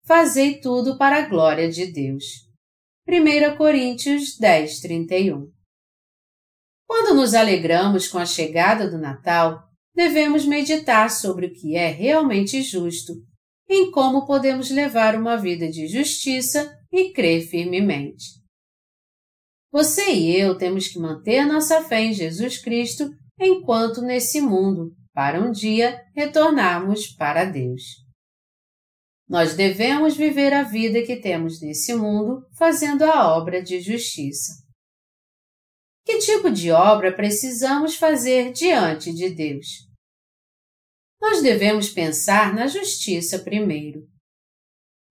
fazei 0.05 0.59
tudo 0.59 0.97
para 0.97 1.19
a 1.19 1.29
glória 1.29 1.71
de 1.71 1.85
Deus. 1.85 2.25
1 3.07 3.55
Coríntios 3.55 4.37
10, 4.37 4.81
31 4.81 5.49
Quando 6.85 7.15
nos 7.15 7.33
alegramos 7.33 8.09
com 8.09 8.17
a 8.17 8.25
chegada 8.25 8.89
do 8.91 8.97
Natal, 8.97 9.63
devemos 9.95 10.45
meditar 10.45 11.09
sobre 11.09 11.45
o 11.45 11.53
que 11.53 11.77
é 11.77 11.87
realmente 11.87 12.61
justo, 12.61 13.13
em 13.69 13.89
como 13.89 14.25
podemos 14.25 14.69
levar 14.69 15.15
uma 15.15 15.37
vida 15.37 15.69
de 15.69 15.87
justiça 15.87 16.77
e 16.91 17.13
crer 17.13 17.47
firmemente. 17.47 18.25
Você 19.71 20.11
e 20.11 20.37
eu 20.37 20.57
temos 20.57 20.89
que 20.89 20.99
manter 20.99 21.45
nossa 21.45 21.81
fé 21.81 22.01
em 22.01 22.13
Jesus 22.13 22.57
Cristo 22.57 23.09
enquanto 23.39 24.01
nesse 24.01 24.41
mundo 24.41 24.93
para 25.13 25.39
um 25.39 25.51
dia 25.51 26.01
retornarmos 26.15 27.07
para 27.07 27.45
Deus. 27.45 27.81
Nós 29.27 29.55
devemos 29.55 30.17
viver 30.17 30.53
a 30.53 30.63
vida 30.63 31.01
que 31.03 31.15
temos 31.15 31.61
nesse 31.61 31.93
mundo 31.95 32.45
fazendo 32.57 33.03
a 33.03 33.35
obra 33.37 33.61
de 33.63 33.79
justiça. 33.79 34.51
Que 36.03 36.17
tipo 36.17 36.51
de 36.51 36.71
obra 36.71 37.15
precisamos 37.15 37.95
fazer 37.95 38.51
diante 38.51 39.13
de 39.13 39.29
Deus? 39.29 39.67
Nós 41.21 41.41
devemos 41.41 41.89
pensar 41.89 42.53
na 42.53 42.67
justiça 42.67 43.39
primeiro. 43.39 44.05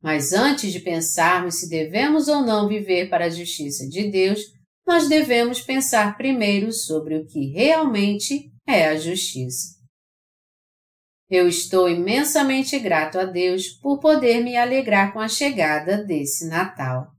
Mas 0.03 0.33
antes 0.33 0.73
de 0.73 0.81
pensarmos 0.81 1.61
se 1.61 1.69
devemos 1.69 2.27
ou 2.27 2.43
não 2.43 2.69
viver 2.69 3.09
para 3.09 3.27
a 3.27 3.31
justiça 3.31 3.89
de 3.89 4.11
Deus, 4.11 4.41
nós 4.87 5.09
devemos 5.09 5.61
pensar 5.61 6.17
primeiro 6.17 6.73
sobre 6.73 7.17
o 7.17 7.27
que 7.27 7.53
realmente 7.53 8.51
é 8.67 8.89
a 8.89 8.97
justiça. 8.97 9.80
Eu 11.31 11.47
estou 11.47 11.89
imensamente 11.89 12.77
grato 12.81 13.17
a 13.17 13.25
Deus 13.25 13.69
por 13.69 14.01
poder 14.01 14.43
me 14.43 14.57
alegrar 14.57 15.13
com 15.13 15.21
a 15.21 15.29
chegada 15.29 16.03
desse 16.03 16.49
Natal. 16.49 17.13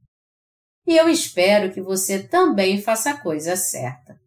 E 0.86 0.98
eu 0.98 1.08
espero 1.08 1.72
que 1.72 1.82
você 1.82 2.28
também 2.28 2.82
faça 2.82 3.12
a 3.12 3.22
coisa 3.22 3.56
certa. 3.56 4.20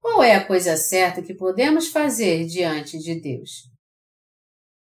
Qual 0.00 0.22
é 0.22 0.36
a 0.36 0.46
coisa 0.46 0.76
certa 0.76 1.22
que 1.22 1.34
podemos 1.34 1.88
fazer 1.88 2.46
diante 2.46 2.96
de 2.98 3.20
Deus? 3.20 3.68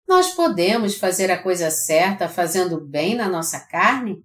Nós 0.06 0.32
podemos 0.34 0.94
fazer 0.94 1.32
a 1.32 1.42
coisa 1.42 1.68
certa 1.68 2.28
fazendo 2.28 2.80
bem 2.80 3.16
na 3.16 3.28
nossa 3.28 3.58
carne? 3.66 4.22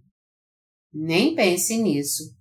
Nem 0.94 1.34
pense 1.34 1.76
nisso. 1.78 2.36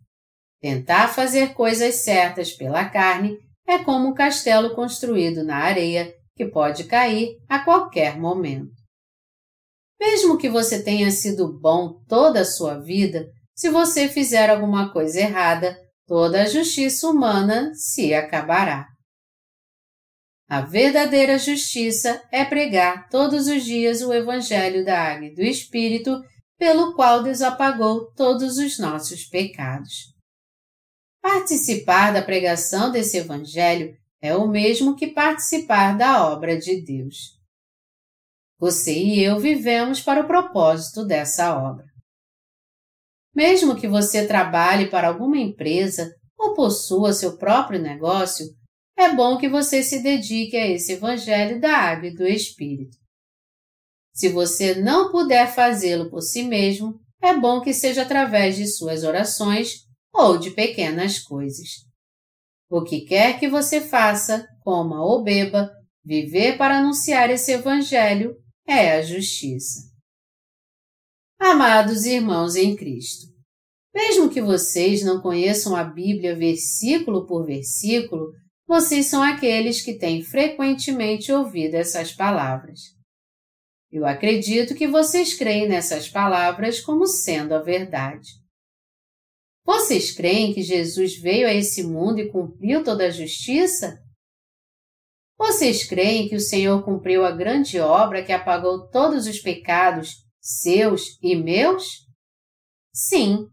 Tentar 0.61 1.09
fazer 1.09 1.55
coisas 1.55 1.95
certas 1.95 2.53
pela 2.53 2.87
carne 2.91 3.39
é 3.67 3.79
como 3.83 4.09
um 4.09 4.15
castelo 4.15 4.75
construído 4.75 5.43
na 5.43 5.57
areia 5.57 6.20
que 6.41 6.47
pode 6.47 6.85
cair 6.85 7.37
a 7.47 7.59
qualquer 7.59 8.19
momento. 8.19 8.73
Mesmo 10.01 10.39
que 10.39 10.49
você 10.49 10.83
tenha 10.83 11.11
sido 11.11 11.61
bom 11.61 12.03
toda 12.09 12.41
a 12.41 12.47
sua 12.47 12.81
vida, 12.81 13.27
se 13.55 13.69
você 13.69 14.09
fizer 14.09 14.49
alguma 14.49 14.91
coisa 14.91 15.21
errada, 15.21 15.79
toda 16.07 16.41
a 16.41 16.47
justiça 16.47 17.07
humana 17.07 17.73
se 17.75 18.15
acabará. 18.15 18.87
A 20.49 20.63
verdadeira 20.63 21.39
justiça 21.39 22.27
é 22.33 22.43
pregar 22.43 23.11
todos 23.11 23.47
os 23.47 23.63
dias 23.63 24.01
o 24.01 24.11
Evangelho 24.11 24.83
da 24.83 24.99
Água 24.99 25.27
e 25.27 25.35
do 25.35 25.43
Espírito, 25.43 26.23
pelo 26.59 26.95
qual 26.95 27.23
Deus 27.23 27.43
apagou 27.43 28.11
todos 28.15 28.57
os 28.57 28.79
nossos 28.79 29.27
pecados. 29.27 30.15
Participar 31.21 32.15
da 32.15 32.23
pregação 32.23 32.91
desse 32.91 33.19
Evangelho 33.19 33.95
é 34.21 34.35
o 34.35 34.47
mesmo 34.47 34.95
que 34.95 35.07
participar 35.07 35.97
da 35.97 36.27
obra 36.31 36.59
de 36.59 36.81
Deus. 36.81 37.39
Você 38.59 38.93
e 38.93 39.23
eu 39.23 39.41
vivemos 39.41 40.01
para 40.01 40.21
o 40.21 40.27
propósito 40.27 41.05
dessa 41.05 41.57
obra. 41.59 41.87
Mesmo 43.35 43.75
que 43.75 43.89
você 43.89 44.27
trabalhe 44.27 44.91
para 44.91 45.09
alguma 45.09 45.39
empresa 45.39 46.15
ou 46.37 46.55
possua 46.55 47.13
seu 47.13 47.39
próprio 47.39 47.81
negócio, 47.81 48.47
é 48.99 49.15
bom 49.15 49.39
que 49.39 49.49
você 49.49 49.83
se 49.83 50.03
dedique 50.03 50.57
a 50.57 50.67
esse 50.67 50.93
Evangelho 50.93 51.59
da 51.59 51.75
Água 51.75 52.09
e 52.09 52.15
do 52.15 52.27
Espírito. 52.27 52.99
Se 54.13 54.29
você 54.29 54.75
não 54.75 55.11
puder 55.11 55.55
fazê-lo 55.55 56.11
por 56.11 56.21
si 56.21 56.43
mesmo, 56.43 57.01
é 57.23 57.35
bom 57.35 57.63
que 57.63 57.73
seja 57.73 58.03
através 58.03 58.57
de 58.57 58.67
suas 58.67 59.05
orações 59.05 59.87
ou 60.13 60.37
de 60.37 60.51
pequenas 60.51 61.19
coisas. 61.19 61.90
O 62.71 62.85
que 62.85 63.01
quer 63.01 63.41
que 63.41 63.49
você 63.49 63.81
faça, 63.81 64.47
coma 64.61 65.05
ou 65.05 65.25
beba, 65.25 65.69
viver 66.05 66.57
para 66.57 66.79
anunciar 66.79 67.29
esse 67.29 67.51
Evangelho 67.51 68.37
é 68.65 68.93
a 68.93 69.03
justiça. 69.03 69.91
Amados 71.37 72.05
irmãos 72.07 72.55
em 72.55 72.77
Cristo, 72.77 73.27
mesmo 73.93 74.31
que 74.31 74.41
vocês 74.41 75.03
não 75.03 75.21
conheçam 75.21 75.75
a 75.75 75.83
Bíblia 75.83 76.37
versículo 76.37 77.27
por 77.27 77.45
versículo, 77.45 78.31
vocês 78.69 79.07
são 79.07 79.21
aqueles 79.21 79.83
que 79.83 79.99
têm 79.99 80.23
frequentemente 80.23 81.33
ouvido 81.33 81.75
essas 81.75 82.13
palavras. 82.13 82.79
Eu 83.91 84.07
acredito 84.07 84.77
que 84.77 84.87
vocês 84.87 85.35
creem 85.35 85.69
nessas 85.69 86.09
palavras 86.09 86.81
como 86.81 87.05
sendo 87.05 87.53
a 87.53 87.59
verdade. 87.59 88.40
Vocês 89.73 90.11
creem 90.11 90.53
que 90.53 90.65
Jesus 90.65 91.17
veio 91.17 91.47
a 91.47 91.55
esse 91.55 91.85
mundo 91.85 92.19
e 92.19 92.29
cumpriu 92.29 92.83
toda 92.83 93.07
a 93.07 93.11
justiça? 93.11 94.03
Vocês 95.39 95.87
creem 95.89 96.29
que 96.29 96.35
o 96.35 96.41
Senhor 96.41 96.85
cumpriu 96.85 97.25
a 97.25 97.31
grande 97.31 97.79
obra 97.79 98.25
que 98.25 98.33
apagou 98.33 98.89
todos 98.89 99.29
os 99.29 99.39
pecados, 99.39 100.17
seus 100.41 101.17
e 101.23 101.37
meus? 101.37 101.85
Sim. 102.93 103.47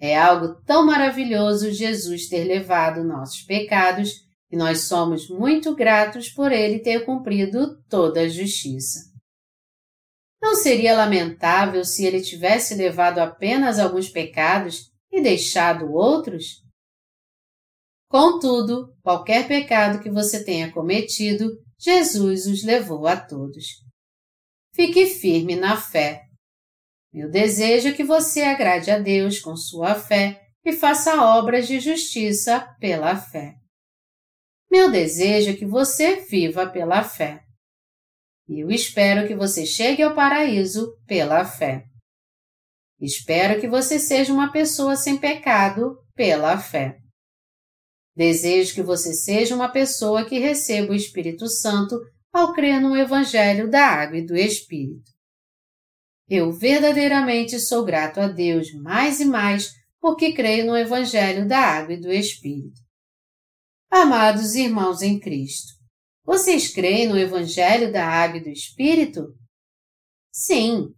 É 0.00 0.18
algo 0.18 0.60
tão 0.64 0.84
maravilhoso 0.84 1.70
Jesus 1.70 2.26
ter 2.26 2.42
levado 2.42 3.04
nossos 3.04 3.42
pecados 3.42 4.10
e 4.50 4.56
nós 4.56 4.88
somos 4.88 5.28
muito 5.28 5.72
gratos 5.76 6.30
por 6.30 6.50
ele 6.50 6.80
ter 6.80 7.04
cumprido 7.06 7.80
toda 7.88 8.22
a 8.22 8.28
justiça. 8.28 9.07
Não 10.40 10.54
seria 10.54 10.96
lamentável 10.96 11.84
se 11.84 12.04
ele 12.04 12.20
tivesse 12.22 12.74
levado 12.74 13.18
apenas 13.18 13.78
alguns 13.78 14.08
pecados 14.08 14.90
e 15.10 15.20
deixado 15.20 15.92
outros? 15.92 16.62
Contudo, 18.08 18.94
qualquer 19.02 19.46
pecado 19.46 20.00
que 20.00 20.10
você 20.10 20.44
tenha 20.44 20.72
cometido, 20.72 21.50
Jesus 21.78 22.46
os 22.46 22.64
levou 22.64 23.06
a 23.06 23.16
todos. 23.16 23.64
Fique 24.74 25.06
firme 25.06 25.56
na 25.56 25.76
fé, 25.76 26.22
Meu 27.12 27.30
desejo 27.30 27.88
é 27.88 27.92
que 27.92 28.04
você 28.04 28.42
agrade 28.42 28.90
a 28.90 28.98
Deus 28.98 29.40
com 29.40 29.56
sua 29.56 29.94
fé 29.94 30.40
e 30.64 30.72
faça 30.72 31.22
obras 31.22 31.66
de 31.66 31.80
justiça 31.80 32.60
pela 32.78 33.16
fé. 33.16 33.54
Meu 34.70 34.90
desejo 34.90 35.50
é 35.50 35.56
que 35.56 35.64
você 35.64 36.16
viva 36.26 36.68
pela 36.68 37.02
fé. 37.02 37.42
E 38.48 38.60
eu 38.60 38.70
espero 38.70 39.28
que 39.28 39.34
você 39.34 39.66
chegue 39.66 40.02
ao 40.02 40.14
paraíso 40.14 40.96
pela 41.06 41.44
fé. 41.44 41.84
Espero 43.00 43.60
que 43.60 43.68
você 43.68 43.98
seja 43.98 44.32
uma 44.32 44.50
pessoa 44.50 44.96
sem 44.96 45.18
pecado 45.18 45.96
pela 46.14 46.58
fé. 46.58 46.96
Desejo 48.16 48.74
que 48.74 48.82
você 48.82 49.14
seja 49.14 49.54
uma 49.54 49.68
pessoa 49.68 50.24
que 50.24 50.38
receba 50.38 50.92
o 50.92 50.96
Espírito 50.96 51.48
Santo 51.48 51.96
ao 52.32 52.52
crer 52.52 52.80
no 52.80 52.96
Evangelho 52.96 53.70
da 53.70 53.86
Água 53.86 54.18
e 54.18 54.26
do 54.26 54.34
Espírito. 54.34 55.12
Eu 56.28 56.50
verdadeiramente 56.50 57.58
sou 57.60 57.84
grato 57.84 58.18
a 58.20 58.26
Deus 58.26 58.72
mais 58.82 59.20
e 59.20 59.24
mais 59.24 59.70
porque 60.00 60.32
creio 60.32 60.66
no 60.66 60.76
Evangelho 60.76 61.46
da 61.46 61.58
Água 61.58 61.94
e 61.94 62.00
do 62.00 62.10
Espírito. 62.10 62.80
Amados 63.90 64.54
irmãos 64.54 65.00
em 65.00 65.18
Cristo, 65.18 65.72
vocês 66.28 66.68
creem 66.68 67.08
no 67.08 67.18
Evangelho 67.18 67.90
da 67.90 68.04
Água 68.04 68.36
e 68.36 68.44
do 68.44 68.50
Espírito? 68.50 69.34
Sim. 70.30 70.88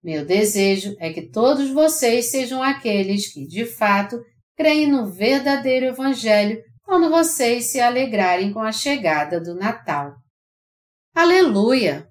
Meu 0.00 0.24
desejo 0.24 0.94
é 1.00 1.12
que 1.12 1.28
todos 1.28 1.70
vocês 1.70 2.30
sejam 2.30 2.62
aqueles 2.62 3.32
que, 3.32 3.44
de 3.44 3.66
fato, 3.66 4.16
creem 4.56 4.86
no 4.86 5.10
verdadeiro 5.10 5.86
Evangelho 5.86 6.62
quando 6.84 7.10
vocês 7.10 7.64
se 7.64 7.80
alegrarem 7.80 8.52
com 8.52 8.60
a 8.60 8.70
chegada 8.70 9.40
do 9.40 9.56
Natal. 9.56 10.14
Aleluia! 11.12 12.08